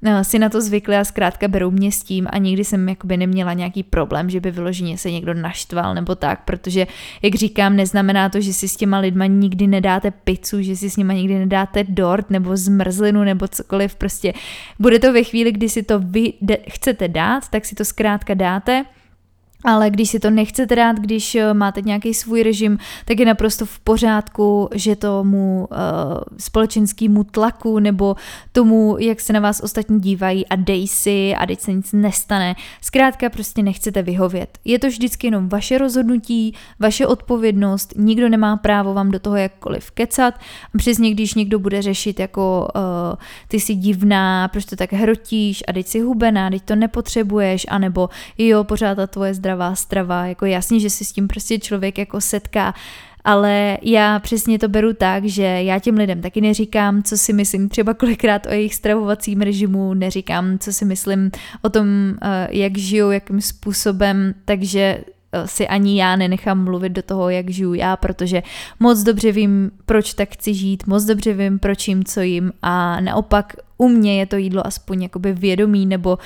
eh, 0.04 0.24
si 0.24 0.38
na 0.38 0.48
to 0.48 0.60
zvykli 0.60 0.96
a 0.96 1.04
zkrátka 1.04 1.48
berou 1.48 1.70
mě 1.70 1.92
s 1.92 2.02
tím 2.02 2.26
a 2.30 2.38
nikdy 2.38 2.64
jsem 2.64 2.88
jakoby 2.88 3.16
neměla 3.16 3.52
nějaký 3.52 3.82
problém, 3.82 4.30
že 4.30 4.40
by 4.40 4.50
vyloženě 4.50 4.98
se 4.98 5.10
někdo 5.10 5.34
naštval 5.34 5.94
nebo 5.94 6.14
tak, 6.14 6.44
protože 6.44 6.86
jak 7.22 7.34
říkám, 7.34 7.76
neznamená 7.76 8.28
to, 8.28 8.40
že 8.40 8.52
si 8.52 8.68
s 8.68 8.76
těma 8.76 8.98
lidma 8.98 9.26
nikdy 9.26 9.66
nedáte 9.66 10.10
pizzu, 10.10 10.62
že 10.62 10.76
si 10.76 10.90
s 10.90 10.96
nima 10.96 11.12
nikdy 11.12 11.38
nedáte 11.38 11.84
dort 11.84 12.30
nebo 12.30 12.56
zmrzlinu 12.56 13.24
nebo 13.24 13.48
cokoliv, 13.48 13.94
prostě 13.94 14.32
bude 14.78 14.98
to 14.98 15.12
ve 15.12 15.22
chvíli, 15.22 15.52
kdy 15.52 15.68
si 15.68 15.82
to 15.82 15.98
vy 15.98 16.32
chcete 16.68 17.08
dát, 17.08 17.48
tak 17.48 17.64
si 17.64 17.74
to 17.74 17.84
zkrátka 17.84 18.34
dáte 18.34 18.84
ale 19.64 19.90
když 19.90 20.10
si 20.10 20.20
to 20.20 20.30
nechcete 20.30 20.76
dát, 20.76 20.96
když 20.96 21.34
eh, 21.34 21.54
máte 21.54 21.82
nějaký 21.82 22.14
svůj 22.14 22.42
režim, 22.42 22.78
tak 23.04 23.20
je 23.20 23.26
naprosto 23.26 23.66
v 23.66 23.78
pořádku, 23.78 24.68
že 24.74 24.96
tomu 24.96 25.68
uh, 25.70 25.76
společenskému 26.38 27.24
tlaku 27.24 27.78
nebo 27.78 28.16
tomu, 28.52 28.96
jak 28.98 29.20
se 29.20 29.32
na 29.32 29.40
vás 29.40 29.60
ostatní 29.60 30.00
dívají 30.00 30.46
a 30.46 30.56
dej 30.56 30.88
si 30.88 31.34
a 31.34 31.46
teď 31.46 31.60
se 31.60 31.72
nic 31.72 31.92
nestane, 31.92 32.54
zkrátka 32.82 33.30
prostě 33.30 33.62
nechcete 33.62 34.02
vyhovět. 34.02 34.58
Je 34.64 34.78
to 34.78 34.86
vždycky 34.86 35.26
jenom 35.26 35.48
vaše 35.48 35.78
rozhodnutí, 35.78 36.54
vaše 36.80 37.06
odpovědnost, 37.06 37.94
nikdo 37.96 38.28
nemá 38.28 38.56
právo 38.56 38.94
vám 38.94 39.10
do 39.10 39.18
toho 39.18 39.36
jakkoliv 39.36 39.90
kecat 39.90 40.34
přesně 40.76 41.10
když 41.10 41.34
někdo 41.34 41.58
bude 41.58 41.82
řešit 41.82 42.20
jako 42.20 42.68
uh, 42.74 42.82
ty 43.48 43.60
jsi 43.60 43.74
divná, 43.74 44.48
proč 44.48 44.64
to 44.64 44.76
tak 44.76 44.92
hrotíš 44.92 45.64
a 45.68 45.72
teď 45.72 45.86
si 45.86 46.00
hubená, 46.00 46.50
teď 46.50 46.62
to 46.62 46.76
nepotřebuješ, 46.76 47.66
anebo 47.68 48.08
jo, 48.38 48.64
pořád 48.64 48.94
ta 48.94 49.06
tvoje 49.06 49.34
zdravá 49.46 49.74
strava, 49.74 50.26
jako 50.26 50.46
jasně, 50.46 50.80
že 50.80 50.90
se 50.90 51.04
s 51.04 51.12
tím 51.12 51.28
prostě 51.28 51.58
člověk 51.58 51.98
jako 51.98 52.20
setká, 52.20 52.74
ale 53.24 53.78
já 53.82 54.18
přesně 54.18 54.58
to 54.58 54.68
beru 54.68 54.92
tak, 54.92 55.24
že 55.24 55.42
já 55.42 55.78
těm 55.78 55.96
lidem 55.96 56.22
taky 56.22 56.40
neříkám, 56.40 57.02
co 57.02 57.16
si 57.16 57.32
myslím 57.32 57.68
třeba 57.68 57.94
kolikrát 57.94 58.46
o 58.46 58.50
jejich 58.50 58.74
stravovacím 58.74 59.40
režimu, 59.40 59.94
neříkám, 59.94 60.58
co 60.58 60.72
si 60.72 60.84
myslím 60.84 61.30
o 61.62 61.68
tom, 61.68 61.86
eh, 62.22 62.48
jak 62.50 62.78
žiju, 62.78 63.10
jakým 63.10 63.40
způsobem, 63.40 64.34
takže 64.44 64.80
eh, 65.32 65.46
si 65.46 65.68
ani 65.68 66.00
já 66.00 66.16
nenechám 66.16 66.64
mluvit 66.64 66.92
do 66.92 67.02
toho, 67.02 67.30
jak 67.30 67.50
žiju 67.50 67.74
já, 67.74 67.96
protože 67.96 68.42
moc 68.80 69.02
dobře 69.02 69.32
vím, 69.32 69.70
proč 69.86 70.14
tak 70.14 70.28
chci 70.32 70.54
žít, 70.54 70.86
moc 70.86 71.04
dobře 71.04 71.32
vím, 71.32 71.58
proč 71.58 71.88
jim, 71.88 72.04
co 72.04 72.20
jim 72.20 72.52
a 72.62 73.00
naopak 73.00 73.52
u 73.78 73.88
mě 73.88 74.18
je 74.18 74.26
to 74.26 74.36
jídlo 74.36 74.66
aspoň 74.66 75.02
jakoby 75.02 75.32
vědomí 75.32 75.86
nebo 75.86 76.18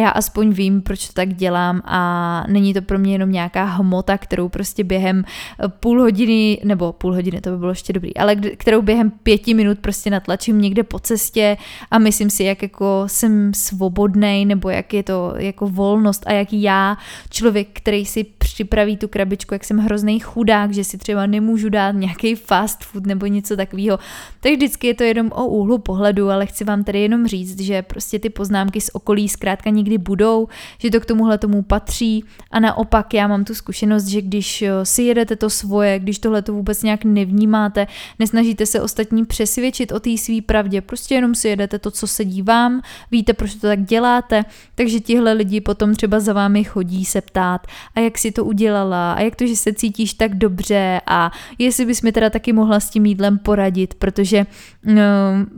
já 0.00 0.08
aspoň 0.08 0.50
vím, 0.50 0.82
proč 0.82 1.06
to 1.06 1.12
tak 1.12 1.34
dělám 1.34 1.82
a 1.84 2.44
není 2.48 2.74
to 2.74 2.82
pro 2.82 2.98
mě 2.98 3.12
jenom 3.12 3.32
nějaká 3.32 3.64
hmota, 3.64 4.18
kterou 4.18 4.48
prostě 4.48 4.84
během 4.84 5.24
eh, 5.24 5.68
půl 5.68 6.00
hodiny, 6.00 6.60
nebo 6.64 6.92
půl 6.92 7.14
hodiny, 7.14 7.40
to 7.40 7.50
by 7.50 7.56
bylo 7.56 7.70
ještě 7.70 7.92
dobrý, 7.92 8.16
ale 8.16 8.36
kterou 8.36 8.82
během 8.82 9.10
pěti 9.10 9.54
minut 9.54 9.78
prostě 9.78 10.10
natlačím 10.10 10.60
někde 10.60 10.82
po 10.82 10.98
cestě 10.98 11.56
a 11.90 11.98
myslím 11.98 12.30
si, 12.30 12.44
jak 12.44 12.62
jako 12.62 13.04
jsem 13.06 13.54
svobodnej, 13.54 14.44
nebo 14.44 14.70
jak 14.70 14.94
je 14.94 15.02
to 15.02 15.34
jako 15.36 15.68
volnost 15.68 16.22
a 16.26 16.32
jak 16.32 16.52
já, 16.52 16.96
člověk, 17.30 17.68
který 17.72 18.06
si 18.06 18.24
připraví 18.52 18.96
tu 18.96 19.08
krabičku, 19.08 19.54
jak 19.54 19.64
jsem 19.64 19.78
hrozný 19.78 20.20
chudák, 20.20 20.72
že 20.72 20.84
si 20.84 20.98
třeba 20.98 21.26
nemůžu 21.26 21.68
dát 21.68 21.90
nějaký 21.92 22.34
fast 22.34 22.84
food 22.84 23.06
nebo 23.06 23.26
něco 23.26 23.56
takového. 23.56 23.98
Tak 24.40 24.52
vždycky 24.52 24.86
je 24.86 24.94
to 24.94 25.02
jenom 25.02 25.30
o 25.34 25.46
úhlu 25.46 25.78
pohledu, 25.78 26.30
ale 26.30 26.46
chci 26.46 26.64
vám 26.64 26.84
tady 26.84 27.00
jenom 27.00 27.26
říct, 27.26 27.60
že 27.60 27.82
prostě 27.82 28.18
ty 28.18 28.30
poznámky 28.30 28.80
z 28.80 28.90
okolí 28.92 29.28
zkrátka 29.28 29.70
nikdy 29.70 29.98
budou, 29.98 30.48
že 30.78 30.90
to 30.90 31.00
k 31.00 31.06
tomuhle 31.06 31.38
tomu 31.38 31.62
patří 31.62 32.24
a 32.50 32.60
naopak 32.60 33.14
já 33.14 33.28
mám 33.28 33.44
tu 33.44 33.54
zkušenost, 33.54 34.06
že 34.06 34.22
když 34.22 34.62
eh, 34.62 34.70
si 34.84 35.02
jedete 35.02 35.36
to 35.36 35.50
svoje, 35.50 35.98
když 35.98 36.18
tohle 36.18 36.42
to 36.42 36.52
vůbec 36.52 36.82
nějak 36.82 37.04
nevnímáte, 37.04 37.86
nesnažíte 38.18 38.66
se 38.66 38.80
ostatní 38.80 39.24
přesvědčit 39.26 39.92
o 39.92 40.00
té 40.00 40.18
své 40.18 40.42
pravdě, 40.46 40.80
prostě 40.80 41.14
jenom 41.14 41.34
si 41.34 41.48
jedete 41.48 41.78
to, 41.78 41.90
co 41.90 42.06
se 42.06 42.24
dívám, 42.24 42.82
víte, 43.10 43.32
proč 43.32 43.54
to 43.54 43.66
tak 43.66 43.84
děláte, 43.84 44.44
takže 44.74 45.00
tihle 45.00 45.32
lidi 45.32 45.60
potom 45.60 45.94
třeba 45.94 46.20
za 46.20 46.32
vámi 46.32 46.64
chodí 46.64 47.04
se 47.04 47.20
ptát, 47.20 47.66
a 47.94 48.00
jak 48.00 48.18
si 48.18 48.32
to 48.32 48.39
udělala, 48.44 49.12
a 49.12 49.20
jak 49.20 49.36
to, 49.36 49.46
že 49.46 49.56
se 49.56 49.72
cítíš 49.72 50.14
tak 50.14 50.34
dobře 50.34 51.00
a 51.06 51.30
jestli 51.58 51.86
bys 51.86 52.02
mi 52.02 52.12
teda 52.12 52.30
taky 52.30 52.52
mohla 52.52 52.80
s 52.80 52.90
tím 52.90 53.06
jídlem 53.06 53.38
poradit, 53.38 53.94
protože 53.94 54.46
no, 54.84 55.02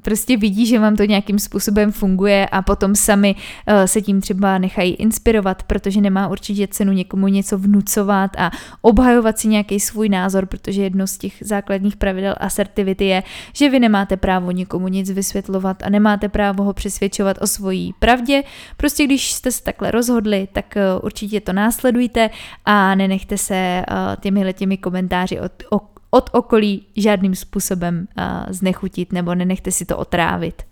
prostě 0.03 0.37
vidí, 0.37 0.67
že 0.67 0.79
vám 0.79 0.97
to 0.97 1.05
nějakým 1.05 1.39
způsobem 1.39 1.93
funguje 1.93 2.47
a 2.47 2.63
potom 2.63 2.95
sami 2.95 3.35
uh, 3.35 3.85
se 3.85 4.03
tím 4.03 4.21
třeba 4.21 4.59
nechají 4.59 4.95
inspirovat, 4.95 5.63
protože 5.63 6.01
nemá 6.01 6.29
určitě 6.29 6.67
cenu 6.67 6.93
někomu 6.93 7.29
něco 7.29 7.59
vnucovat 7.59 8.31
a 8.39 8.51
obhajovat 8.81 9.39
si 9.39 9.49
nějaký 9.49 9.81
svůj 9.81 10.09
názor, 10.09 10.47
protože 10.47 10.83
jedno 10.83 11.07
z 11.07 11.19
těch 11.19 11.33
základních 11.41 11.97
pravidel 11.97 12.35
asertivity 12.41 13.05
je, 13.05 13.23
že 13.53 13.69
vy 13.69 13.81
nemáte 13.81 14.17
právo 14.17 14.51
někomu 14.51 14.89
nic 14.89 15.11
vysvětlovat 15.11 15.83
a 15.83 15.91
nemáte 15.91 16.29
právo 16.29 16.65
ho 16.65 16.73
přesvědčovat 16.73 17.37
o 17.41 17.47
svojí 17.47 17.95
pravdě. 17.99 18.43
Prostě 18.77 19.05
když 19.05 19.33
jste 19.33 19.53
se 19.53 19.63
takhle 19.63 19.91
rozhodli, 19.91 20.49
tak 20.53 20.77
eh, 20.77 20.83
určitě 21.03 21.41
to 21.41 21.53
následujte 21.53 22.31
a 22.65 22.95
nenechte 22.95 23.39
se 23.39 23.55
eh, 23.55 23.85
těmi 24.21 24.55
těmi 24.55 24.77
komentáři 24.77 25.41
od, 25.41 25.53
od 26.11 26.31
okolí 26.33 26.87
žádným 26.97 27.35
způsobem 27.35 28.09
eh, 28.17 28.25
znechutit 28.49 29.13
nebo 29.13 29.35
nenechte 29.35 29.71
si 29.71 29.85
to 29.85 29.99
otrávit. 29.99 30.63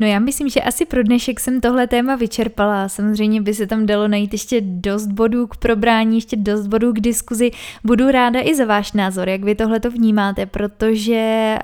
No 0.00 0.06
já 0.06 0.18
myslím, 0.18 0.48
že 0.48 0.60
asi 0.60 0.86
pro 0.86 1.02
dnešek 1.02 1.40
jsem 1.40 1.60
tohle 1.60 1.86
téma 1.86 2.16
vyčerpala. 2.16 2.88
Samozřejmě 2.88 3.40
by 3.42 3.54
se 3.54 3.66
tam 3.66 3.86
dalo 3.86 4.08
najít 4.08 4.32
ještě 4.32 4.60
dost 4.60 5.06
bodů 5.06 5.46
k 5.46 5.56
probrání, 5.56 6.16
ještě 6.16 6.36
dost 6.36 6.66
bodů 6.66 6.92
k 6.92 7.00
diskuzi. 7.00 7.50
Budu 7.84 8.10
ráda 8.10 8.40
i 8.40 8.54
za 8.54 8.64
váš 8.64 8.92
názor, 8.92 9.28
jak 9.28 9.44
vy 9.44 9.54
tohle 9.54 9.80
to 9.80 9.90
vnímáte, 9.90 10.46
protože 10.46 11.54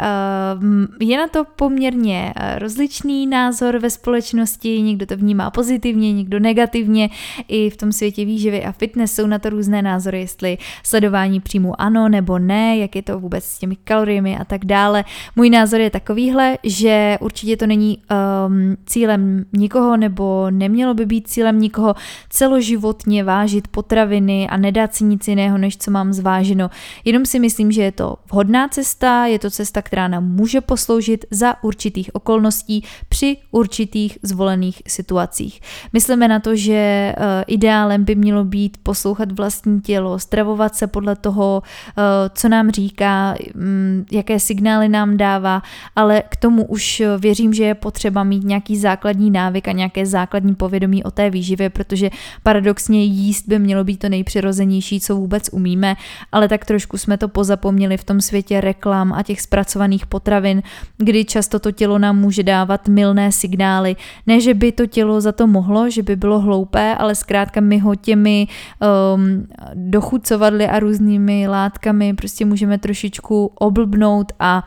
uh, 0.60 1.08
je 1.08 1.18
na 1.18 1.28
to 1.28 1.44
poměrně 1.56 2.34
uh, 2.36 2.58
rozličný 2.58 3.26
názor 3.26 3.78
ve 3.78 3.90
společnosti. 3.90 4.82
Někdo 4.82 5.06
to 5.06 5.16
vnímá 5.16 5.50
pozitivně, 5.50 6.12
někdo 6.12 6.38
negativně. 6.38 7.08
I 7.48 7.70
v 7.70 7.76
tom 7.76 7.92
světě 7.92 8.24
výživy 8.24 8.64
a 8.64 8.72
fitness 8.72 9.14
jsou 9.14 9.26
na 9.26 9.38
to 9.38 9.50
různé 9.50 9.82
názory, 9.82 10.20
jestli 10.20 10.58
sledování 10.82 11.40
příjmu 11.40 11.80
ano 11.80 12.08
nebo 12.08 12.38
ne, 12.38 12.78
jak 12.78 12.96
je 12.96 13.02
to 13.02 13.20
vůbec 13.20 13.44
s 13.44 13.58
těmi 13.58 13.76
kaloriemi 13.76 14.38
a 14.38 14.44
tak 14.44 14.64
dále. 14.64 15.04
Můj 15.36 15.50
názor 15.50 15.80
je 15.80 15.90
takovýhle, 15.90 16.58
že 16.62 17.18
určitě 17.20 17.56
to 17.56 17.66
není 17.66 17.98
uh, 18.10 18.25
um, 18.46 18.76
cílem 18.86 19.44
nikoho 19.52 19.96
nebo 19.96 20.50
nemělo 20.50 20.94
by 20.94 21.06
být 21.06 21.28
cílem 21.28 21.60
nikoho 21.60 21.94
celoživotně 22.30 23.24
vážit 23.24 23.68
potraviny 23.68 24.48
a 24.48 24.56
nedát 24.56 24.94
si 24.94 25.04
nic 25.04 25.28
jiného, 25.28 25.58
než 25.58 25.76
co 25.76 25.90
mám 25.90 26.12
zváženo. 26.12 26.70
Jenom 27.04 27.26
si 27.26 27.38
myslím, 27.38 27.72
že 27.72 27.82
je 27.82 27.92
to 27.92 28.16
vhodná 28.30 28.68
cesta, 28.68 29.26
je 29.26 29.38
to 29.38 29.50
cesta, 29.50 29.82
která 29.82 30.08
nám 30.08 30.28
může 30.28 30.60
posloužit 30.60 31.24
za 31.30 31.64
určitých 31.64 32.14
okolností 32.14 32.84
při 33.08 33.36
určitých 33.50 34.18
zvolených 34.22 34.82
situacích. 34.86 35.60
Myslíme 35.92 36.28
na 36.28 36.40
to, 36.40 36.56
že 36.56 37.14
uh, 37.18 37.24
ideálem 37.46 38.04
by 38.04 38.14
mělo 38.14 38.44
být 38.44 38.76
poslouchat 38.82 39.32
vlastní 39.32 39.80
tělo, 39.80 40.18
stravovat 40.18 40.74
se 40.74 40.86
podle 40.86 41.16
toho, 41.16 41.62
uh, 41.62 42.02
co 42.34 42.48
nám 42.48 42.70
říká, 42.70 43.34
um, 43.54 44.04
jaké 44.12 44.40
signály 44.40 44.88
nám 44.88 45.16
dává, 45.16 45.62
ale 45.96 46.22
k 46.28 46.36
tomu 46.36 46.64
už 46.64 47.02
věřím, 47.18 47.54
že 47.54 47.64
je 47.64 47.74
potřeba 47.74 48.15
třeba 48.16 48.24
mít 48.24 48.44
nějaký 48.44 48.76
základní 48.76 49.30
návyk 49.30 49.68
a 49.68 49.72
nějaké 49.72 50.06
základní 50.06 50.54
povědomí 50.54 51.04
o 51.04 51.10
té 51.10 51.30
výživě, 51.30 51.70
protože 51.70 52.10
paradoxně 52.42 53.04
jíst 53.04 53.48
by 53.48 53.58
mělo 53.58 53.84
být 53.84 53.96
to 53.96 54.08
nejpřirozenější, 54.08 55.00
co 55.00 55.16
vůbec 55.16 55.48
umíme, 55.52 55.96
ale 56.32 56.48
tak 56.48 56.64
trošku 56.64 56.98
jsme 56.98 57.18
to 57.18 57.28
pozapomněli 57.28 57.96
v 57.96 58.04
tom 58.04 58.20
světě 58.20 58.60
reklam 58.60 59.12
a 59.12 59.22
těch 59.22 59.40
zpracovaných 59.40 60.06
potravin, 60.06 60.62
kdy 60.96 61.24
často 61.24 61.58
to 61.58 61.72
tělo 61.72 61.98
nám 61.98 62.16
může 62.18 62.42
dávat 62.42 62.88
milné 62.88 63.32
signály. 63.32 63.96
Ne, 64.26 64.40
že 64.40 64.54
by 64.54 64.72
to 64.72 64.86
tělo 64.86 65.20
za 65.20 65.32
to 65.32 65.46
mohlo, 65.46 65.90
že 65.90 66.02
by 66.02 66.16
bylo 66.16 66.40
hloupé, 66.40 66.94
ale 66.94 67.14
zkrátka 67.14 67.60
my 67.60 67.78
ho 67.78 67.94
těmi 67.94 68.48
um, 68.80 69.46
dochucovadly 69.74 70.66
a 70.68 70.78
různými 70.80 71.48
látkami 71.48 72.14
prostě 72.14 72.44
můžeme 72.44 72.78
trošičku 72.78 73.52
oblbnout 73.54 74.32
a 74.40 74.64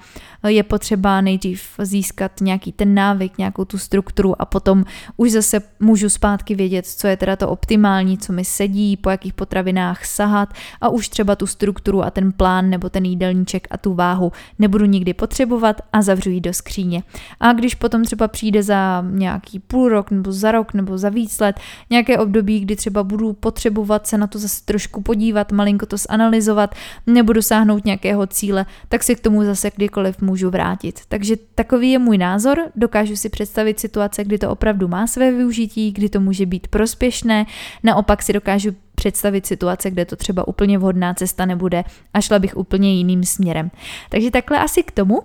je 0.47 0.63
potřeba 0.63 1.21
nejdřív 1.21 1.69
získat 1.81 2.31
nějaký 2.41 2.71
ten 2.71 2.93
návyk, 2.93 3.37
nějakou 3.37 3.65
tu 3.65 3.77
strukturu 3.77 4.41
a 4.41 4.45
potom 4.45 4.85
už 5.17 5.31
zase 5.31 5.61
můžu 5.79 6.09
zpátky 6.09 6.55
vědět, 6.55 6.85
co 6.85 7.07
je 7.07 7.17
teda 7.17 7.35
to 7.35 7.49
optimální, 7.49 8.17
co 8.17 8.33
mi 8.33 8.45
sedí, 8.45 8.97
po 8.97 9.09
jakých 9.09 9.33
potravinách 9.33 10.05
sahat 10.05 10.53
a 10.81 10.89
už 10.89 11.09
třeba 11.09 11.35
tu 11.35 11.47
strukturu 11.47 12.03
a 12.03 12.11
ten 12.11 12.31
plán 12.31 12.69
nebo 12.69 12.89
ten 12.89 13.05
jídelníček 13.05 13.67
a 13.71 13.77
tu 13.77 13.93
váhu 13.93 14.31
nebudu 14.59 14.85
nikdy 14.85 15.13
potřebovat 15.13 15.81
a 15.93 16.01
zavřu 16.01 16.29
ji 16.29 16.41
do 16.41 16.53
skříně. 16.53 17.03
A 17.39 17.53
když 17.53 17.75
potom 17.75 18.03
třeba 18.03 18.27
přijde 18.27 18.63
za 18.63 19.05
nějaký 19.11 19.59
půl 19.59 19.89
rok 19.89 20.11
nebo 20.11 20.31
za 20.31 20.51
rok 20.51 20.73
nebo 20.73 20.97
za 20.97 21.09
víc 21.09 21.39
let 21.39 21.59
nějaké 21.89 22.17
období, 22.17 22.59
kdy 22.59 22.75
třeba 22.75 23.03
budu 23.03 23.33
potřebovat 23.33 24.07
se 24.07 24.17
na 24.17 24.27
to 24.27 24.39
zase 24.39 24.65
trošku 24.65 25.01
podívat, 25.01 25.51
malinko 25.51 25.85
to 25.85 25.97
zanalizovat, 25.97 26.75
nebo 27.07 27.33
dosáhnout 27.33 27.85
nějakého 27.85 28.27
cíle, 28.27 28.65
tak 28.89 29.03
si 29.03 29.15
k 29.15 29.19
tomu 29.19 29.43
zase 29.43 29.71
kdykoliv 29.75 30.21
můžu 30.21 30.28
vrátit. 30.35 30.99
Takže 31.09 31.35
takový 31.55 31.91
je 31.91 31.99
můj 31.99 32.17
názor, 32.17 32.71
dokážu 32.75 33.15
si 33.15 33.29
představit 33.29 33.79
situace, 33.79 34.23
kdy 34.23 34.37
to 34.37 34.49
opravdu 34.49 34.87
má 34.87 35.07
své 35.07 35.31
využití, 35.31 35.91
kdy 35.91 36.09
to 36.09 36.19
může 36.19 36.45
být 36.45 36.67
prospěšné, 36.67 37.45
naopak 37.83 38.23
si 38.23 38.33
dokážu 38.33 38.75
představit 38.95 39.45
situace, 39.45 39.91
kde 39.91 40.05
to 40.05 40.15
třeba 40.15 40.47
úplně 40.47 40.77
vhodná 40.77 41.13
cesta 41.13 41.45
nebude 41.45 41.83
a 42.13 42.21
šla 42.21 42.39
bych 42.39 42.57
úplně 42.57 42.93
jiným 42.93 43.23
směrem. 43.23 43.71
Takže 44.09 44.31
takhle 44.31 44.59
asi 44.59 44.83
k 44.83 44.91
tomu. 44.91 45.21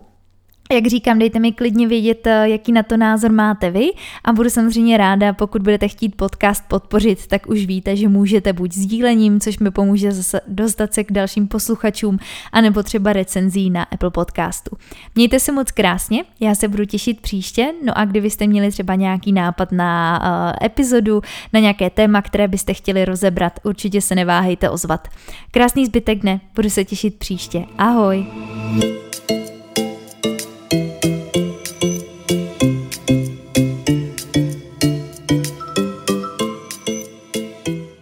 Jak 0.72 0.87
říkám, 0.87 1.18
dejte 1.18 1.38
mi 1.38 1.53
klidně 1.53 1.88
vědět, 1.88 2.27
eh, 2.27 2.48
jaký 2.48 2.72
na 2.72 2.83
to 2.83 2.96
názor 2.96 3.33
máte 3.33 3.70
vy 3.70 3.90
a 4.24 4.33
budu 4.33 4.50
samozřejmě 4.50 4.96
ráda, 4.96 5.33
pokud 5.33 5.62
budete 5.62 5.88
chtít 5.88 6.16
podcast 6.16 6.64
podpořit, 6.68 7.27
tak 7.27 7.48
už 7.48 7.66
víte, 7.66 7.96
že 7.96 8.09
můžete 8.09 8.53
buď 8.53 8.72
sdílením, 8.72 9.40
což 9.40 9.59
mi 9.59 9.70
pomůže 9.70 10.12
zase 10.12 10.40
dostat 10.48 10.94
se 10.94 11.05
k 11.05 11.12
dalším 11.12 11.48
posluchačům, 11.48 12.18
anebo 12.53 12.83
třeba 12.83 13.12
recenzí 13.12 13.70
na 13.70 13.83
Apple 13.83 14.11
podcastu. 14.11 14.77
Mějte 15.14 15.40
se 15.40 15.53
moc 15.53 15.70
krásně, 15.70 16.24
já 16.40 16.55
se 16.55 16.68
budu 16.68 16.85
těšit 16.85 17.20
příště, 17.20 17.72
no 17.85 17.98
a 17.98 18.05
kdybyste 18.05 18.46
měli 18.46 18.70
třeba 18.70 18.94
nějaký 18.94 19.33
nápad 19.33 19.72
na 19.72 20.20
uh, 20.22 20.66
epizodu, 20.66 21.20
na 21.53 21.61
nějaké 21.61 21.90
téma, 21.90 22.22
které 22.22 22.48
byste 22.48 22.74
chtěli 22.74 23.05
rozebrat, 23.05 23.61
určitě 23.62 24.00
se 24.00 24.14
neváhejte 24.14 24.70
ozvat. 24.70 25.09
Krásný 25.50 25.87
zbytek 25.87 26.18
dne, 26.18 26.40
budu 26.55 26.70
se 26.70 26.85
těšit 26.85 27.18
příště. 27.18 27.64
Ahoj! 27.79 28.27